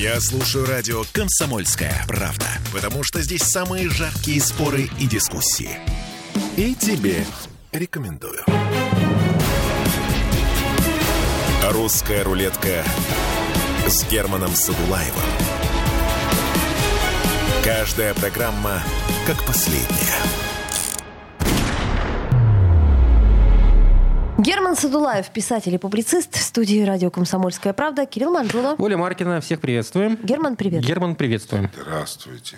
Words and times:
Я 0.00 0.18
слушаю 0.18 0.64
радио 0.64 1.04
«Комсомольская 1.12 2.06
правда», 2.08 2.46
потому 2.72 3.04
что 3.04 3.20
здесь 3.20 3.42
самые 3.42 3.90
жаркие 3.90 4.40
споры 4.40 4.88
и 4.98 5.06
дискуссии. 5.06 5.76
И 6.56 6.74
тебе 6.74 7.26
рекомендую. 7.70 8.42
«Русская 11.64 12.24
рулетка» 12.24 12.82
с 13.86 14.10
Германом 14.10 14.54
Садулаевым. 14.54 15.20
Каждая 17.62 18.14
программа 18.14 18.82
как 19.26 19.44
последняя. 19.44 20.49
Герман 24.70 24.82
Садулаев, 24.82 25.30
писатель 25.30 25.74
и 25.74 25.78
публицист 25.78 26.36
в 26.36 26.40
студии 26.40 26.84
радио 26.84 27.10
«Комсомольская 27.10 27.72
правда». 27.72 28.06
Кирилл 28.06 28.30
Манжула. 28.30 28.76
Оля 28.78 28.96
Маркина, 28.96 29.40
всех 29.40 29.60
приветствуем. 29.60 30.16
Герман, 30.22 30.54
привет. 30.54 30.84
Герман, 30.84 31.16
приветствуем. 31.16 31.68
Здравствуйте. 31.74 32.56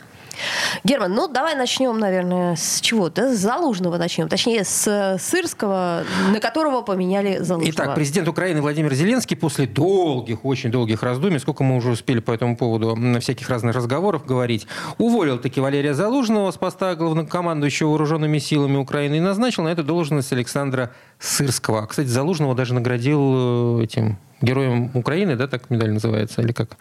Герман, 0.82 1.12
ну 1.14 1.28
давай 1.28 1.54
начнем, 1.54 1.98
наверное, 1.98 2.56
с 2.56 2.80
чего? 2.80 3.10
Да, 3.10 3.34
с 3.34 3.38
Залужного 3.38 3.98
начнем. 3.98 4.28
Точнее, 4.28 4.64
с 4.64 5.18
Сырского, 5.20 6.04
на 6.32 6.40
которого 6.40 6.80
поменяли 6.80 7.38
Залужного. 7.38 7.70
Итак, 7.70 7.94
президент 7.94 8.28
Украины 8.28 8.62
Владимир 8.62 8.94
Зеленский 8.94 9.36
после 9.36 9.66
долгих, 9.66 10.44
очень 10.44 10.70
долгих 10.70 11.02
раздумий, 11.02 11.38
сколько 11.38 11.64
мы 11.64 11.76
уже 11.76 11.90
успели 11.90 12.20
по 12.20 12.32
этому 12.32 12.56
поводу 12.56 12.96
на 12.96 13.20
всяких 13.20 13.48
разных 13.50 13.76
разговоров 13.76 14.24
говорить, 14.24 14.66
уволил 14.96 15.38
таки 15.38 15.60
Валерия 15.60 15.92
Залужного 15.94 16.50
с 16.50 16.56
поста 16.56 16.94
главнокомандующего 16.94 17.90
вооруженными 17.90 18.38
силами 18.38 18.78
Украины 18.78 19.16
и 19.16 19.20
назначил 19.20 19.64
на 19.64 19.68
эту 19.68 19.84
должность 19.84 20.32
Александра 20.32 20.92
Сырского. 21.20 21.86
Кстати, 21.86 22.01
Залужного 22.08 22.54
даже 22.54 22.74
наградил 22.74 23.80
э, 23.80 23.84
этим 23.84 24.18
Героем 24.40 24.90
Украины, 24.94 25.36
да, 25.36 25.46
так 25.46 25.70
медаль 25.70 25.92
называется, 25.92 26.42
или 26.42 26.52
как? 26.52 26.76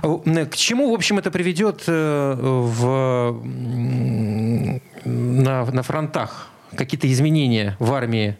К 0.00 0.56
чему, 0.56 0.90
в 0.90 0.94
общем, 0.94 1.18
это 1.18 1.30
приведет 1.30 1.82
э, 1.86 2.34
в, 2.38 3.42
на, 5.04 5.64
на 5.64 5.82
фронтах? 5.82 6.48
Какие-то 6.76 7.10
изменения 7.10 7.76
в 7.80 7.92
армии 7.92 8.36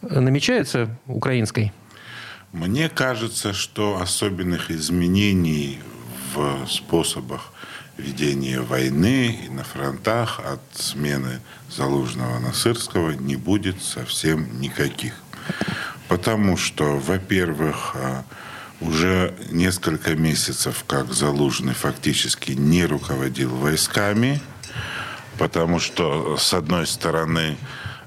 намечаются 0.00 0.88
украинской? 1.06 1.72
Мне 2.52 2.88
кажется, 2.88 3.52
что 3.52 4.00
особенных 4.00 4.70
изменений 4.70 5.80
в 6.34 6.66
способах 6.68 7.52
ведения 7.98 8.60
войны 8.60 9.38
и 9.44 9.48
на 9.48 9.64
фронтах 9.64 10.40
от 10.40 10.60
смены 10.72 11.40
Залужного 11.68 12.38
на 12.38 12.52
Сырского 12.52 13.10
не 13.10 13.36
будет 13.36 13.82
совсем 13.82 14.60
никаких. 14.60 15.23
Потому 16.08 16.56
что, 16.56 16.98
во-первых, 16.98 17.92
а, 17.94 18.24
уже 18.80 19.34
несколько 19.50 20.14
месяцев, 20.14 20.84
как 20.86 21.12
Залужный 21.12 21.74
фактически 21.74 22.52
не 22.52 22.84
руководил 22.84 23.50
войсками, 23.50 24.40
потому 25.38 25.80
что, 25.80 26.36
с 26.36 26.52
одной 26.52 26.86
стороны, 26.86 27.56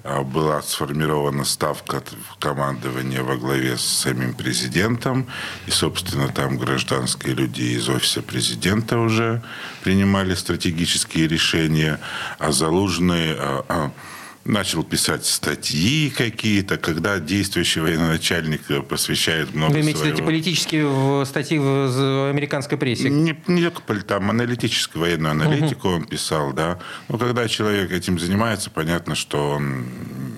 а, 0.03 0.23
была 0.23 0.61
сформирована 0.61 1.43
ставка 1.43 2.01
командования 2.39 3.23
во 3.23 3.35
главе 3.35 3.77
с 3.77 3.81
самим 3.81 4.33
президентом. 4.33 5.27
И, 5.65 5.71
собственно, 5.71 6.29
там 6.29 6.57
гражданские 6.57 7.33
люди 7.33 7.63
из 7.63 7.89
офиса 7.89 8.21
президента 8.21 8.99
уже 8.99 9.41
принимали 9.83 10.33
стратегические 10.33 11.27
решения. 11.27 11.99
А 12.39 12.53
Залужный 12.53 13.35
а, 13.37 13.91
начал 14.47 14.83
писать 14.83 15.25
статьи 15.25 16.09
какие-то, 16.09 16.77
когда 16.77 17.19
действующий 17.19 17.81
военачальник 17.81 18.61
посвящает 18.87 19.53
много 19.53 19.73
Вы 19.73 19.81
имеете 19.81 19.99
своего... 19.99 20.25
политические 20.25 21.25
статьи 21.25 21.59
в 21.59 22.29
американской 22.29 22.77
прессе? 22.77 23.09
Не, 23.09 23.37
не 23.47 23.69
только 23.69 24.03
там 24.03 24.29
аналитическую, 24.29 25.01
военную 25.01 25.31
аналитику 25.31 25.89
угу. 25.89 25.97
он 25.97 26.05
писал, 26.05 26.53
да. 26.53 26.79
Но 27.09 27.17
когда 27.17 27.47
человек 27.47 27.91
этим 27.91 28.19
занимается, 28.19 28.69
понятно, 28.69 29.15
что 29.15 29.51
он 29.51 29.85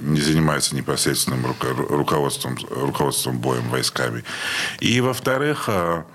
не 0.01 0.21
занимается 0.21 0.75
непосредственным 0.75 1.45
руководством, 1.45 2.57
руководством 2.69 3.37
боем 3.39 3.69
войсками. 3.69 4.23
И, 4.79 4.99
во-вторых, 5.01 5.65
а, 5.67 6.05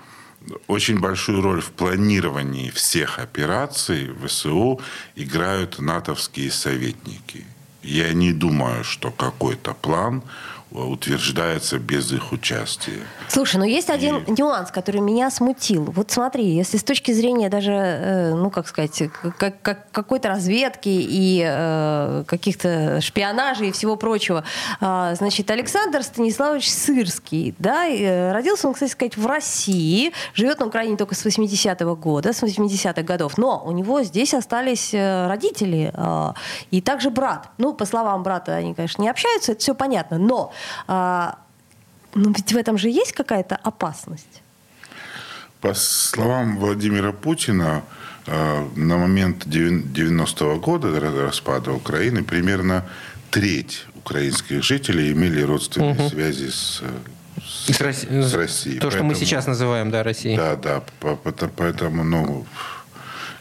очень 0.67 0.99
большую 0.99 1.41
роль 1.41 1.61
в 1.61 1.71
планировании 1.71 2.69
всех 2.71 3.19
операций 3.19 4.11
ВСУ 4.25 4.81
играют 5.15 5.79
натовские 5.79 6.51
советники. 6.51 7.45
Я 7.85 8.13
не 8.13 8.33
думаю, 8.33 8.83
что 8.83 9.11
какой-то 9.11 9.73
план 9.73 10.23
утверждается 10.71 11.79
без 11.79 12.11
их 12.11 12.31
участия. 12.31 13.01
Слушай, 13.27 13.57
но 13.57 13.65
есть 13.65 13.89
один 13.89 14.23
и... 14.23 14.31
нюанс, 14.31 14.71
который 14.71 15.01
меня 15.01 15.29
смутил. 15.29 15.85
Вот 15.85 16.11
смотри, 16.11 16.45
если 16.45 16.77
с 16.77 16.83
точки 16.83 17.11
зрения 17.11 17.49
даже, 17.49 17.71
э, 17.71 18.33
ну, 18.33 18.49
как 18.49 18.67
сказать, 18.67 19.03
как, 19.37 19.61
как, 19.61 19.91
какой-то 19.91 20.29
разведки 20.29 20.89
и 20.89 21.43
э, 21.45 22.23
каких-то 22.27 22.99
шпионажей 23.01 23.69
и 23.69 23.71
всего 23.71 23.95
прочего, 23.95 24.43
э, 24.81 25.15
значит, 25.17 25.49
Александр 25.51 26.03
Станиславович 26.03 26.71
Сырский, 26.71 27.55
да, 27.59 27.87
э, 27.87 28.31
родился 28.31 28.67
он, 28.67 28.73
кстати 28.73 28.91
сказать, 28.91 29.17
в 29.17 29.25
России, 29.25 30.11
живет 30.33 30.59
на 30.59 30.65
Украине 30.65 30.97
только 30.97 31.15
с 31.15 31.25
80-го 31.25 31.95
года, 31.95 32.33
с 32.33 32.43
80-х 32.43 33.01
годов, 33.03 33.37
но 33.37 33.63
у 33.65 33.71
него 33.71 34.03
здесь 34.03 34.33
остались 34.33 34.93
э, 34.93 35.27
родители 35.27 35.91
э, 35.93 36.33
и 36.71 36.81
также 36.81 37.09
брат. 37.09 37.49
Ну, 37.57 37.73
по 37.73 37.85
словам 37.85 38.23
брата, 38.23 38.55
они, 38.55 38.73
конечно, 38.73 39.01
не 39.01 39.09
общаются, 39.09 39.53
это 39.53 39.61
все 39.61 39.75
понятно, 39.75 40.17
но 40.17 40.51
а, 40.87 41.37
но 42.13 42.31
ведь 42.31 42.53
в 42.53 42.57
этом 42.57 42.77
же 42.77 42.89
есть 42.89 43.13
какая-то 43.13 43.55
опасность. 43.55 44.41
По 45.61 45.73
словам 45.73 46.57
Владимира 46.57 47.11
Путина, 47.11 47.83
а, 48.27 48.67
на 48.75 48.97
момент 48.97 49.45
90-го 49.45 50.59
года 50.59 50.99
распада 50.99 51.71
Украины 51.71 52.23
примерно 52.23 52.85
треть 53.31 53.85
украинских 53.95 54.63
жителей 54.63 55.11
имели 55.11 55.41
родственные 55.41 55.93
угу. 55.93 56.09
связи 56.09 56.49
с 56.49 56.81
с, 57.43 57.81
Росси... 57.81 58.07
с 58.07 58.33
Россией. 58.33 58.79
То, 58.79 58.87
поэтому, 58.87 58.91
что 58.91 59.03
мы 59.03 59.25
сейчас 59.25 59.47
называем, 59.47 59.91
да, 59.91 60.03
Россией. 60.03 60.37
Да, 60.37 60.55
да. 60.55 60.81
Поэтому, 61.57 62.03
ну, 62.03 62.45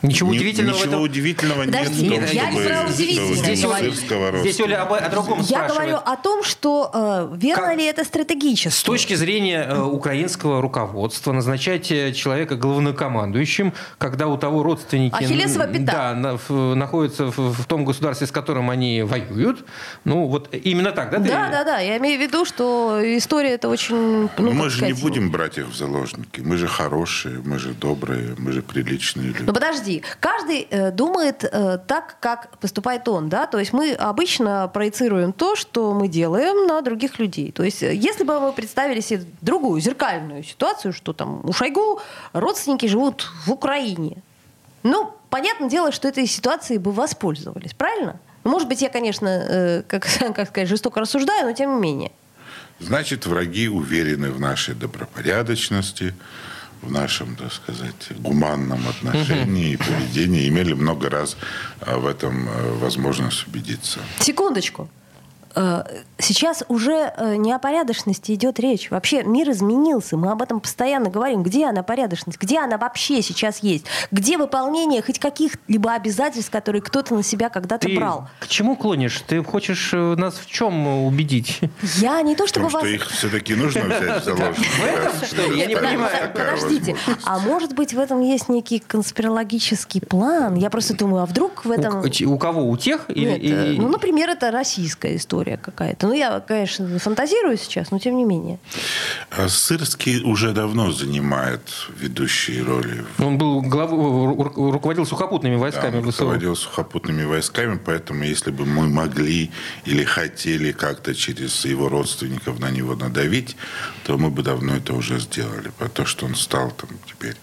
Ничего 0.05 0.31
удивительного 0.31 0.77
Ничего 0.77 0.91
в 0.91 0.93
этом... 0.93 1.03
удивительного 1.03 1.65
Подожди, 1.65 2.09
нет. 2.09 2.33
я 2.33 2.51
не 2.51 2.61
про 2.61 2.85
удивительное 2.89 3.35
здесь, 3.35 4.05
говорю. 4.09 4.41
Здесь 4.41 4.61
Оля 4.61 4.83
об, 4.83 4.93
о 4.93 5.09
другом 5.09 5.41
Я 5.41 5.45
спрашивает. 5.45 5.77
говорю 5.77 5.97
о 6.05 6.17
том, 6.17 6.43
что 6.43 6.91
э, 6.93 7.37
верно 7.37 7.67
как, 7.69 7.79
ли 7.79 7.85
это 7.85 8.05
стратегически. 8.05 8.75
С 8.75 8.83
точки 8.83 9.15
зрения 9.15 9.67
э, 9.69 9.81
украинского 9.81 10.61
руководства 10.61 11.33
назначать 11.33 11.91
э, 11.91 12.13
человека 12.13 12.57
главнокомандующим, 12.57 13.73
когда 13.99 14.29
у 14.29 14.37
того 14.37 14.63
родственники... 14.63 15.15
Ахиллесова 15.15 15.67
пята. 15.67 15.85
Да, 15.85 16.15
на, 16.15 16.37
в, 16.37 16.75
находятся 16.75 17.27
в, 17.27 17.53
в 17.53 17.65
том 17.67 17.85
государстве, 17.85 18.27
с 18.27 18.31
которым 18.31 18.71
они 18.71 19.03
воюют. 19.03 19.65
Ну, 20.05 20.27
вот 20.27 20.55
именно 20.55 20.93
так, 20.93 21.11
да? 21.11 21.19
Да, 21.19 21.25
ты... 21.25 21.53
да, 21.53 21.65
да. 21.65 21.79
Я 21.79 21.97
имею 21.99 22.19
в 22.19 22.23
виду, 22.23 22.45
что 22.45 23.01
история 23.03 23.51
это 23.51 23.69
очень... 23.69 24.29
Ну, 24.37 24.53
мы 24.53 24.69
же 24.69 24.79
сказать, 24.79 24.95
не 24.97 25.01
будем 25.01 25.31
брать 25.31 25.59
их 25.59 25.69
в 25.69 25.77
заложники. 25.77 26.41
Мы 26.41 26.57
же 26.57 26.69
хорошие, 26.69 27.41
мы 27.45 27.59
же 27.59 27.73
добрые, 27.73 28.35
мы 28.39 28.53
же 28.53 28.63
приличные 28.63 29.29
люди. 29.29 29.43
Ну, 29.47 29.53
подожди. 29.53 29.94
Каждый 30.21 30.65
Э, 30.75 30.91
думает 30.91 31.45
э, 31.45 31.79
так, 31.87 32.17
как 32.21 32.59
поступает 32.59 33.07
он, 33.09 33.29
да, 33.29 33.47
то 33.47 33.61
есть 33.61 33.73
мы 33.73 33.93
обычно 33.93 34.69
проецируем 34.75 35.33
то, 35.33 35.55
что 35.55 35.95
мы 35.95 36.09
делаем 36.09 36.67
на 36.67 36.81
других 36.83 37.21
людей. 37.21 37.53
То 37.53 37.63
есть 37.63 37.83
э, 37.83 37.95
если 37.95 38.25
бы 38.25 38.41
мы 38.41 38.53
представили 38.53 39.01
себе 39.01 39.25
другую 39.41 39.81
зеркальную 39.81 40.43
ситуацию, 40.43 40.93
что 40.93 41.13
там 41.13 41.45
у 41.45 41.53
Шойгу 41.53 42.01
родственники 42.33 42.87
живут 42.87 43.31
в 43.47 43.53
Украине, 43.53 44.17
ну, 44.83 45.15
понятное 45.31 45.69
дело, 45.69 45.93
что 45.93 46.09
этой 46.09 46.27
ситуацией 46.27 46.79
бы 46.79 46.91
воспользовались, 46.91 47.73
правильно? 47.73 48.19
Может 48.43 48.69
быть, 48.69 48.83
я, 48.83 48.89
конечно, 48.89 49.85
как, 49.87 50.07
как 50.35 50.49
сказать, 50.49 50.69
жестоко 50.69 51.01
рассуждаю, 51.01 51.47
но 51.47 51.53
тем 51.53 51.77
не 51.77 51.81
менее. 51.81 52.13
Значит, 52.81 53.27
враги 53.27 53.69
уверены 53.69 54.33
в 54.33 54.41
нашей 54.41 54.75
добропорядочности, 54.75 56.15
в 56.85 56.93
нашем, 56.93 57.37
так 57.37 57.53
сказать, 57.53 57.95
гуманном 58.19 58.81
отношении 58.89 59.73
и 59.73 59.77
поведении 59.77 60.49
имели 60.49 60.75
много 60.75 61.11
раз 61.11 61.37
а, 61.81 61.99
в 61.99 62.07
этом 62.07 62.49
э, 62.49 62.73
возможность 62.79 63.47
убедиться. 63.47 64.01
Секундочку. 64.21 64.89
Э, 65.55 65.85
сейчас 66.19 66.65
уже 66.69 67.13
э, 67.17 67.37
не 67.37 67.53
о 67.53 67.59
порядочности 67.59 68.33
идет 68.33 68.59
речь. 68.59 68.91
Вообще 68.91 69.23
мир 69.23 69.51
изменился. 69.51 70.17
Мы 70.17 70.31
об 70.31 70.43
этом 70.43 70.61
постоянно 70.61 71.11
говорим. 71.11 71.43
Где 71.43 71.67
она 71.67 71.83
порядочность? 71.83 72.41
Где 72.41 72.59
она 72.59 72.77
вообще 72.77 73.23
сейчас 73.23 73.59
есть? 73.63 73.87
Где 74.11 74.37
выполнение 74.37 75.03
хоть 75.03 75.19
каких-либо 75.19 75.93
обязательств, 75.93 76.51
которые 76.51 76.83
кто-то 76.83 77.15
на 77.15 77.23
себя 77.23 77.49
когда-то 77.49 77.87
Ты 77.87 77.97
брал? 77.97 78.29
К 78.41 78.49
чему 78.49 78.77
клонишь? 78.77 79.23
Ты 79.27 79.43
хочешь 79.45 79.91
э, 79.93 80.15
нас 80.17 80.35
в 80.35 80.47
чем 80.47 81.07
убедить? 81.07 81.61
Я 81.97 82.21
не 82.23 82.35
то 82.35 82.47
чтобы 82.47 82.69
в 82.69 82.73
том, 82.73 82.81
вас... 82.81 82.89
что 82.89 82.95
их 82.95 83.09
все-таки 83.11 83.55
нужно 83.55 83.83
взять 83.85 84.23
в 84.23 84.25
заложники. 84.25 85.57
Я 85.57 85.67
не 85.67 85.77
понимаю. 85.77 86.33
Подождите. 86.33 86.97
А 87.25 87.39
может 87.39 87.75
быть 87.75 87.95
в 87.95 87.99
этом 87.99 88.21
есть 88.21 88.49
некий 88.49 88.81
конспирологический 88.81 90.01
план? 90.01 90.57
Я 90.57 90.71
просто 90.71 90.95
думаю, 90.95 91.23
а 91.23 91.27
вдруг 91.27 91.65
в 91.65 91.71
этом... 91.71 92.03
У 92.27 92.39
кого? 92.39 92.69
У 92.69 92.77
тех? 92.77 93.07
Ну, 93.09 93.89
например, 93.89 94.31
это 94.31 94.51
российская 94.51 95.17
история 95.17 95.44
история 95.45 95.57
какая-то. 95.57 96.07
Ну, 96.09 96.15
я, 96.15 96.41
конечно, 96.41 96.99
фантазирую 96.99 97.57
сейчас, 97.57 97.91
но 97.91 97.99
тем 97.99 98.17
не 98.17 98.25
менее. 98.25 98.59
А 99.31 99.49
Сырский 99.49 100.23
уже 100.23 100.53
давно 100.53 100.93
занимает 100.93 101.61
ведущие 102.01 102.63
роли. 102.63 103.05
Он 103.19 103.39
был 103.39 103.63
главу, 103.63 104.43
руководил 104.73 105.07
сухопутными 105.07 105.57
войсками. 105.57 106.01
Да, 106.01 106.07
руководил 106.07 106.57
сухопутными 106.57 107.25
войсками, 107.25 107.79
поэтому 107.85 108.25
если 108.25 108.51
бы 108.51 108.65
мы 108.65 108.89
могли 108.89 109.51
или 109.85 110.05
хотели 110.05 110.73
как-то 110.73 111.15
через 111.15 111.65
его 111.65 111.89
родственников 111.89 112.59
на 112.61 112.71
него 112.71 112.95
надавить, 112.95 113.57
то 114.05 114.19
мы 114.19 114.31
бы 114.31 114.43
давно 114.43 114.77
это 114.77 114.95
уже 114.95 115.19
сделали. 115.21 115.71
Про 115.79 115.89
то, 115.89 116.07
что 116.07 116.27
он 116.27 116.35
стал 116.35 116.71
там 116.71 116.89
теперь, 117.07 117.37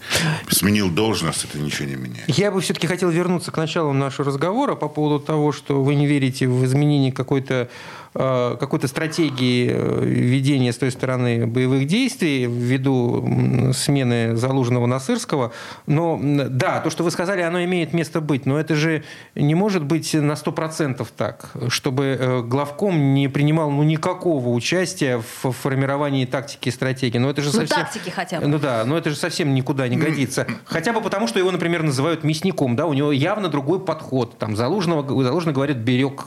сменил 0.50 0.90
должность, 0.90 1.44
это 1.44 1.58
ничего 1.58 1.88
не 1.88 1.96
меняет. 1.96 2.28
Я 2.28 2.50
бы 2.50 2.60
все-таки 2.60 2.86
хотел 2.86 3.10
вернуться 3.10 3.50
к 3.50 3.56
началу 3.56 3.92
нашего 3.92 4.28
разговора 4.28 4.74
по 4.74 4.88
поводу 4.88 5.24
того, 5.24 5.52
что 5.52 5.82
вы 5.82 5.94
не 5.94 6.06
верите 6.06 6.48
в 6.48 6.64
изменение 6.64 7.12
какой-то 7.12 7.52
Э, 7.52 7.68
какой-то 8.14 8.88
стратегии 8.88 9.70
э, 9.72 10.04
ведения 10.04 10.72
с 10.72 10.76
той 10.76 10.90
стороны 10.90 11.46
боевых 11.46 11.86
действий 11.86 12.46
ввиду 12.46 13.72
смены 13.72 14.36
Залужного 14.36 14.84
на 14.84 15.00
Сырского. 15.00 15.52
Но 15.86 16.20
да, 16.22 16.80
то, 16.80 16.90
что 16.90 17.04
вы 17.04 17.10
сказали, 17.10 17.40
оно 17.40 17.64
имеет 17.64 17.94
место 17.94 18.20
быть, 18.20 18.44
но 18.44 18.60
это 18.60 18.74
же 18.74 19.02
не 19.34 19.54
может 19.54 19.84
быть 19.84 20.12
на 20.12 20.32
100% 20.32 21.06
так, 21.16 21.52
чтобы 21.68 22.18
э, 22.20 22.42
главком 22.42 23.14
не 23.14 23.28
принимал 23.28 23.70
ну, 23.70 23.82
никакого 23.82 24.50
участия 24.50 25.22
в 25.42 25.52
формировании 25.52 26.26
тактики 26.26 26.68
и 26.68 26.72
стратегии. 26.72 27.16
Но 27.16 27.30
это 27.30 27.40
же 27.40 27.48
ну, 27.48 27.60
совсем... 27.60 27.78
тактики 27.78 28.10
хотя 28.10 28.40
бы. 28.40 28.46
Ну 28.46 28.58
да, 28.58 28.84
но 28.84 28.98
это 28.98 29.08
же 29.08 29.16
совсем 29.16 29.54
никуда 29.54 29.88
не 29.88 29.96
годится. 29.96 30.46
Хотя 30.66 30.92
бы 30.92 31.00
потому, 31.00 31.26
что 31.28 31.38
его, 31.38 31.50
например, 31.50 31.82
называют 31.82 32.24
мясником, 32.24 32.76
да, 32.76 32.84
у 32.84 32.92
него 32.92 33.10
явно 33.10 33.48
другой 33.48 33.80
подход. 33.80 34.36
Там 34.38 34.54
Залужного, 34.54 35.02
Залужный 35.22 35.54
говорит, 35.54 35.78
берег 35.78 36.26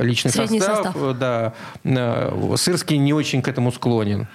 личный 0.00 0.30
Средний 0.30 0.60
состав. 0.60 0.76
состав 0.76 0.91
да, 0.94 1.54
э, 1.84 2.54
Сырский 2.56 2.98
не 2.98 3.12
очень 3.12 3.42
к 3.42 3.48
этому 3.48 3.72
склонен. 3.72 4.26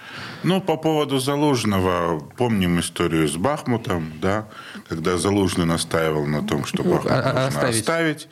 Ну, 0.42 0.60
по 0.60 0.76
поводу 0.76 1.18
Залужного, 1.18 2.20
помним 2.36 2.80
историю 2.80 3.28
с 3.28 3.36
Бахмутом, 3.36 4.12
да, 4.20 4.46
когда 4.88 5.16
Залужный 5.16 5.66
настаивал 5.66 6.26
на 6.26 6.46
том, 6.46 6.64
что 6.64 6.82
ну, 6.82 6.94
Бахмут 6.94 7.12
а, 7.12 7.16
нужно 7.16 7.46
оставить. 7.46 7.80
оставить. 7.80 8.28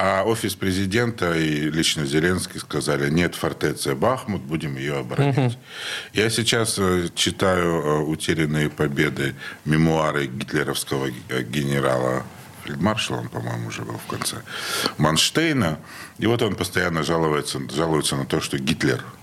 А 0.00 0.22
офис 0.22 0.54
президента 0.54 1.34
и 1.34 1.68
лично 1.70 2.06
Зеленский 2.06 2.60
сказали, 2.60 3.10
нет, 3.10 3.34
фортеция 3.34 3.96
Бахмут, 3.96 4.42
будем 4.42 4.76
ее 4.76 4.98
оборонять. 4.98 5.54
Угу. 5.54 5.60
Я 6.12 6.30
сейчас 6.30 6.78
э, 6.78 7.08
читаю 7.16 7.82
э, 7.82 7.98
«Утерянные 8.02 8.70
победы», 8.70 9.34
мемуары 9.64 10.26
гитлеровского 10.26 11.10
генерала 11.10 12.22
фельдмаршал, 12.68 13.18
он, 13.18 13.28
по-моему, 13.28 13.68
уже 13.68 13.82
был 13.82 13.98
в 13.98 14.06
конце, 14.10 14.36
Манштейна. 14.98 15.78
И 16.18 16.26
вот 16.26 16.42
он 16.42 16.54
постоянно 16.56 17.02
жалуется, 17.02 17.60
жалуется 17.70 18.16
на 18.16 18.26
то, 18.26 18.40
что 18.40 18.58
Гитлер– 18.58 19.04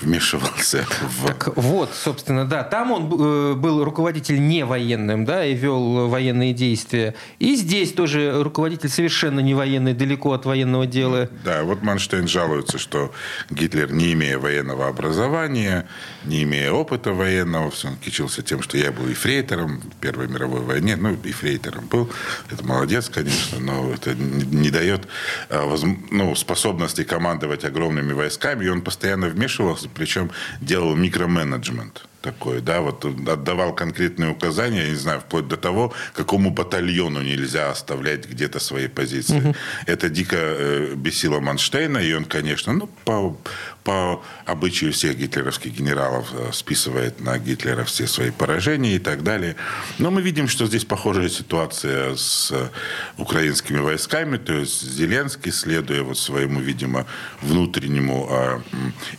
вмешивался 0.00 0.86
в... 1.02 1.26
Так 1.26 1.56
вот, 1.56 1.90
собственно, 1.94 2.46
да. 2.46 2.62
Там 2.62 2.90
он 2.92 3.04
э, 3.04 3.54
был 3.54 3.84
руководитель 3.84 4.40
не 4.40 4.64
военным, 4.64 5.24
да, 5.24 5.44
и 5.44 5.54
вел 5.54 6.08
военные 6.08 6.52
действия. 6.52 7.14
И 7.38 7.54
здесь 7.56 7.92
тоже 7.92 8.42
руководитель 8.42 8.88
совершенно 8.88 9.40
не 9.40 9.54
военный, 9.54 9.94
далеко 9.94 10.32
от 10.32 10.46
военного 10.46 10.86
дела. 10.86 11.28
Да, 11.44 11.62
вот 11.64 11.82
Манштейн 11.82 12.28
жалуется, 12.28 12.78
что 12.78 13.12
Гитлер, 13.50 13.92
не 13.92 14.12
имея 14.14 14.38
военного 14.38 14.88
образования, 14.88 15.86
не 16.24 16.42
имея 16.44 16.72
опыта 16.72 17.12
военного, 17.12 17.72
он 17.84 17.96
кичился 17.96 18.42
тем, 18.42 18.62
что 18.62 18.78
я 18.78 18.92
был 18.92 19.08
ефрейтором 19.08 19.80
в 19.80 19.96
Первой 20.00 20.28
мировой 20.28 20.60
войне. 20.60 20.96
Ну, 20.96 21.16
ефрейтором 21.24 21.86
был. 21.86 22.10
Это 22.50 22.64
молодец, 22.64 23.08
конечно, 23.08 23.58
но 23.60 23.92
это 23.92 24.14
не 24.14 24.70
дает 24.70 25.08
а, 25.48 25.76
ну, 26.10 26.34
способности 26.34 27.04
командовать 27.04 27.64
огромными 27.64 28.12
войсками. 28.12 28.64
И 28.64 28.68
он 28.68 28.82
постоянно 28.82 29.28
вмешивался, 29.28 29.89
причем 29.94 30.30
делал 30.60 30.94
микроменеджмент 30.96 32.06
такой, 32.22 32.60
да, 32.60 32.80
вот 32.80 33.04
отдавал 33.04 33.74
конкретные 33.74 34.30
указания, 34.30 34.82
я 34.82 34.90
не 34.90 34.96
знаю, 34.96 35.20
вплоть 35.20 35.48
до 35.48 35.56
того, 35.56 35.92
какому 36.14 36.50
батальону 36.50 37.22
нельзя 37.22 37.70
оставлять 37.70 38.28
где-то 38.28 38.58
свои 38.60 38.88
позиции. 38.88 39.40
Угу. 39.40 39.54
Это 39.86 40.08
дико 40.08 40.36
э, 40.38 40.94
бесило 40.94 41.40
Манштейна, 41.40 41.98
и 41.98 42.12
он, 42.12 42.24
конечно, 42.24 42.72
ну, 42.72 42.88
по, 43.04 43.36
по 43.84 44.22
обычаю 44.44 44.92
всех 44.92 45.16
гитлеровских 45.16 45.72
генералов 45.72 46.28
э, 46.32 46.50
списывает 46.52 47.20
на 47.20 47.38
Гитлера 47.38 47.84
все 47.84 48.06
свои 48.06 48.30
поражения 48.30 48.96
и 48.96 48.98
так 48.98 49.22
далее. 49.22 49.56
Но 49.98 50.10
мы 50.10 50.22
видим, 50.22 50.48
что 50.48 50.66
здесь 50.66 50.84
похожая 50.84 51.28
ситуация 51.28 52.16
с 52.16 52.50
э, 52.52 52.68
украинскими 53.16 53.78
войсками, 53.78 54.36
то 54.36 54.52
есть 54.52 54.82
Зеленский, 54.82 55.52
следуя 55.52 56.02
вот 56.02 56.18
своему, 56.18 56.60
видимо, 56.60 57.06
внутреннему 57.40 58.28
э, 58.30 58.60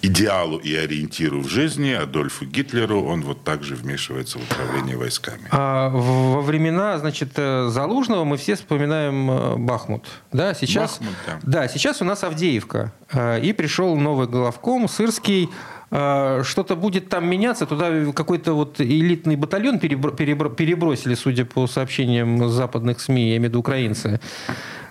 идеалу 0.02 0.58
и 0.58 0.76
ориентиру 0.76 1.42
в 1.42 1.50
жизни, 1.50 1.92
Адольфу 1.92 2.46
Гитлеру, 2.46 2.91
он 2.94 3.22
вот 3.22 3.44
также 3.44 3.76
вмешивается 3.76 4.40
в 4.40 4.44
управление 4.44 4.98
войсками. 4.98 5.48
А 5.52 5.90
во 5.90 6.42
времена, 6.42 6.98
значит, 6.98 7.36
Залужного 7.36 8.24
мы 8.24 8.38
все 8.38 8.56
вспоминаем 8.56 9.66
Бахмут. 9.66 10.06
Да, 10.32 10.54
сейчас, 10.54 11.00
Бахмут, 11.00 11.16
да. 11.28 11.40
да, 11.44 11.68
сейчас 11.68 12.02
у 12.02 12.06
нас 12.06 12.24
Авдеевка. 12.24 12.94
И 13.42 13.54
пришел 13.58 13.96
новый 13.96 14.28
главком, 14.28 14.88
Сырский, 14.88 15.50
что-то 15.90 16.76
будет 16.78 17.10
там 17.10 17.28
меняться, 17.28 17.66
туда 17.66 18.12
какой-то 18.14 18.54
вот 18.54 18.80
элитный 18.80 19.36
батальон 19.36 19.78
перебросили, 19.80 21.16
судя 21.16 21.44
по 21.44 21.68
сообщениям 21.68 22.48
западных 22.50 23.02
СМИ, 23.02 23.32
я 23.32 23.38
имею 23.38 23.42
в 23.42 23.46
виду 23.50 23.60
украинцы. 23.60 24.22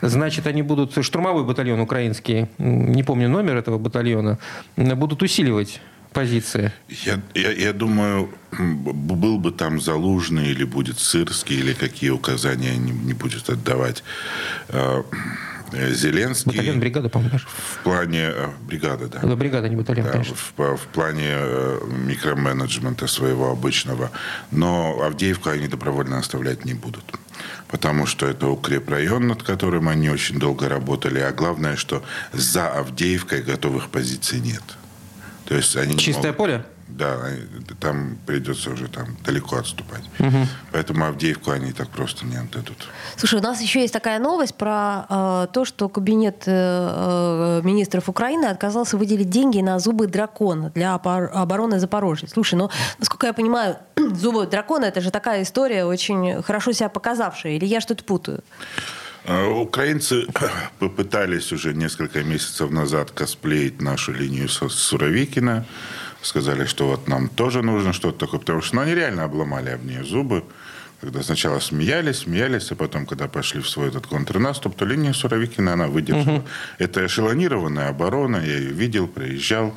Значит, 0.03 0.47
они 0.47 0.63
будут, 0.63 1.03
штурмовой 1.03 1.45
батальон 1.45 1.81
украинский, 1.81 2.49
не 2.59 3.03
помню 3.03 3.31
номер 3.31 3.57
этого 3.57 3.79
батальона, 3.79 4.39
будут 4.77 5.23
усиливать 5.23 5.81
позиции? 6.13 6.73
Я, 6.89 7.21
я, 7.35 7.53
я 7.53 7.73
думаю, 7.73 8.31
был 8.59 9.39
бы 9.39 9.53
там 9.53 9.81
Залужный 9.81 10.49
или 10.49 10.65
будет 10.65 10.99
Сырский, 10.99 11.59
или 11.59 11.73
какие 11.73 12.11
указания 12.11 12.77
не, 12.77 12.93
не 12.93 13.13
будет 13.15 13.49
отдавать 13.49 14.03
а, 14.69 15.05
Э, 15.73 15.93
Зеленский... 15.93 16.51
Батальон 16.51 16.81
бригада, 16.81 17.09
по-моему, 17.09 17.33
даже. 17.33 17.47
В 17.47 17.79
плане... 17.85 18.31
Э, 18.35 18.49
бригада, 18.67 19.09
да. 19.09 19.21
Да, 19.21 19.37
бригада, 19.37 19.69
не 19.69 19.77
батальон, 19.77 20.07
да, 20.07 20.13
конечно. 20.13 20.37
В, 20.57 20.77
в 20.77 20.87
плане 20.93 21.29
э, 21.29 21.81
микроменеджмента 22.07 23.07
своего 23.07 23.51
обычного. 23.51 24.11
Но 24.51 25.01
Авдеевку 25.03 25.51
они 25.51 25.69
добровольно 25.69 26.19
оставлять 26.19 26.65
не 26.65 26.75
будут. 26.75 27.05
Потому 27.69 28.07
что 28.07 28.27
это 28.27 28.49
укрепрайон, 28.49 29.29
над 29.29 29.43
которым 29.43 29.89
они 29.89 30.11
очень 30.11 30.39
долго 30.39 30.69
работали. 30.69 31.21
А 31.21 31.33
главное, 31.33 31.77
что 31.77 32.03
за 32.33 32.69
Авдеевкой 32.69 33.43
готовых 33.43 33.89
позиций 33.91 34.41
нет. 34.41 34.63
То 35.51 35.57
есть 35.57 35.77
они 35.77 35.99
Чистое 35.99 36.31
могут... 36.31 36.37
поле? 36.37 36.65
Да, 36.87 37.19
там 37.81 38.19
придется 38.25 38.71
уже 38.71 38.87
там 38.87 39.17
далеко 39.25 39.57
отступать. 39.57 40.03
Угу. 40.21 40.47
Поэтому 40.71 41.07
Авдеевку 41.07 41.51
они 41.51 41.73
так 41.73 41.89
просто 41.89 42.25
не 42.25 42.37
отдадут. 42.37 42.87
Слушай, 43.17 43.41
у 43.41 43.43
нас 43.43 43.61
еще 43.61 43.81
есть 43.81 43.93
такая 43.93 44.21
новость 44.21 44.55
про 44.55 45.07
э, 45.09 45.47
то, 45.53 45.65
что 45.65 45.89
кабинет 45.89 46.45
э, 46.47 46.53
э 46.53 47.67
министров 47.67 48.09
Украины 48.09 48.47
отказался 48.47 48.97
выделить 48.97 49.29
деньги 49.29 49.61
на 49.61 49.81
зубы 49.81 50.07
дракона 50.07 50.71
для 50.71 50.95
обороны 50.95 51.81
Запорожья. 51.81 52.29
Слушай, 52.29 52.55
ну, 52.55 52.71
насколько 53.01 53.27
я 53.27 53.33
понимаю, 53.33 53.77
зубы 53.97 54.47
дракона 54.47 54.85
это 54.85 55.01
же 55.01 55.11
такая 55.11 55.43
история, 55.43 55.85
очень 55.85 56.45
хорошо 56.45 56.71
себя 56.71 56.89
показавшая. 56.89 57.55
Или 57.55 57.65
я 57.65 57.81
что-то 57.81 58.05
путаю? 58.05 58.45
Э, 59.25 59.47
украинцы 59.47 60.27
попытались 60.79 61.53
уже 61.53 61.75
несколько 61.75 62.23
месяцев 62.23 62.71
назад 62.71 63.11
косплеить 63.11 63.81
нашу 63.81 64.13
линию 64.13 64.49
Суровикина 64.49 65.67
сказали, 66.23 66.67
что 66.67 66.87
вот 66.87 67.09
нам 67.09 67.29
тоже 67.29 67.63
нужно 67.63 67.93
что-то 67.93 68.19
такое, 68.19 68.41
потому 68.41 68.63
что 68.63 68.77
ну, 68.77 68.83
они 68.83 68.95
реально 68.95 69.25
обломали 69.25 69.71
об 69.71 69.85
нее 69.85 70.05
зубы. 70.05 70.45
Когда 71.01 71.23
сначала 71.23 71.61
смеялись, 71.61 72.19
смеялись, 72.19 72.71
а 72.73 72.75
потом, 72.75 73.07
когда 73.07 73.27
пошли 73.27 73.63
в 73.63 73.69
свой 73.69 73.89
этот 73.89 74.07
контрнаступ, 74.07 74.77
то 74.77 74.85
линия 74.85 75.15
Суровикина, 75.15 75.73
она 75.73 75.87
выдержала. 75.87 76.39
Угу. 76.39 76.49
Это 76.79 77.07
эшелонированная 77.07 77.89
оборона, 77.89 78.37
я 78.37 78.59
ее 78.59 78.73
видел, 78.73 79.09
приезжал 79.09 79.75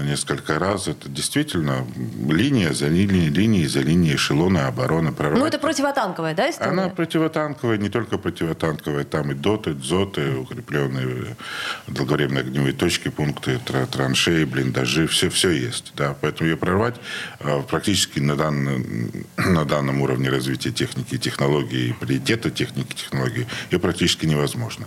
несколько 0.00 0.58
раз. 0.58 0.88
Это 0.88 1.08
действительно 1.08 1.86
линия 2.28 2.72
за 2.72 2.88
линией, 2.88 3.28
линией 3.28 3.66
за 3.66 3.80
линией 3.80 4.16
эшелона 4.16 4.68
обороны. 4.68 5.12
Прорвать. 5.12 5.38
Ну, 5.38 5.46
это 5.46 5.58
противотанковая, 5.58 6.34
да, 6.34 6.50
история? 6.50 6.70
Она 6.70 6.88
противотанковая, 6.88 7.78
не 7.78 7.88
только 7.88 8.18
противотанковая. 8.18 9.04
Там 9.04 9.32
и 9.32 9.34
доты, 9.34 9.74
дзоты, 9.74 10.36
укрепленные 10.36 11.36
долговременные 11.86 12.40
огневые 12.42 12.72
точки, 12.72 13.08
пункты, 13.08 13.60
траншеи, 13.90 14.44
блиндажи, 14.44 15.06
все, 15.06 15.28
все 15.28 15.50
есть. 15.50 15.92
Да. 15.96 16.16
Поэтому 16.20 16.50
ее 16.50 16.56
прорвать 16.56 16.96
а, 17.40 17.62
практически 17.62 18.20
на, 18.20 18.36
данном 18.36 19.10
на 19.36 19.64
данном 19.64 20.00
уровне 20.00 20.30
развития 20.30 20.70
техники 20.70 21.14
и 21.14 21.18
технологий, 21.18 21.90
и 21.90 21.92
приоритета 21.92 22.50
техники 22.50 22.92
и 22.92 22.94
технологий, 22.94 23.46
ее 23.70 23.78
практически 23.78 24.26
невозможно. 24.26 24.86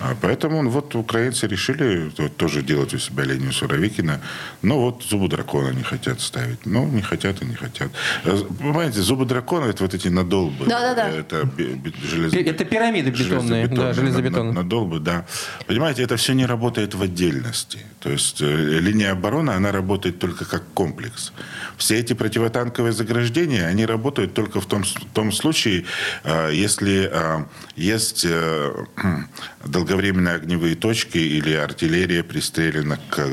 А, 0.00 0.16
поэтому 0.20 0.68
вот 0.70 0.94
украинцы 0.94 1.46
решили 1.46 2.10
тоже 2.36 2.62
делать 2.62 2.94
у 2.94 2.98
себя 2.98 3.24
линию 3.24 3.52
Суровикина, 3.52 4.20
ну, 4.62 4.80
вот 4.80 5.02
зубы 5.02 5.28
дракона 5.28 5.70
не 5.70 5.82
хотят 5.82 6.20
ставить. 6.20 6.66
Ну, 6.66 6.86
не 6.86 7.02
хотят 7.02 7.42
и 7.42 7.44
не 7.46 7.54
хотят. 7.54 7.90
Понимаете, 8.24 9.00
зубы 9.00 9.24
дракона 9.24 9.66
это 9.66 9.82
вот 9.82 9.94
эти 9.94 10.08
надолбы. 10.08 10.66
Да, 10.66 10.80
да, 10.80 10.94
да. 10.94 11.08
Это 11.08 11.48
железо... 12.02 12.38
Это 12.38 12.64
пирамиды 12.64 13.10
бетонные. 13.10 13.68
Да, 13.68 13.92
железобетонные. 13.92 14.52
Надолбы, 14.54 15.00
да. 15.00 15.26
Понимаете, 15.66 16.02
это 16.02 16.16
все 16.16 16.32
не 16.32 16.46
работает 16.46 16.94
в 16.94 17.02
отдельности. 17.02 17.80
То 18.06 18.12
есть 18.12 18.40
э, 18.40 18.46
линия 18.46 19.10
обороны, 19.10 19.50
она 19.50 19.72
работает 19.72 20.20
только 20.20 20.44
как 20.44 20.62
комплекс. 20.74 21.32
Все 21.76 21.98
эти 21.98 22.12
противотанковые 22.12 22.92
заграждения, 22.92 23.66
они 23.66 23.84
работают 23.84 24.32
только 24.32 24.60
в 24.60 24.66
том, 24.66 24.84
в 24.84 25.12
том 25.12 25.32
случае, 25.32 25.86
э, 26.22 26.50
если 26.52 27.10
э, 27.12 27.44
есть 27.74 28.24
долговременные 29.64 30.36
огневые 30.36 30.76
точки 30.76 31.18
или 31.18 31.52
артиллерия 31.52 32.22
пристрелена 32.22 32.96
к 33.10 33.26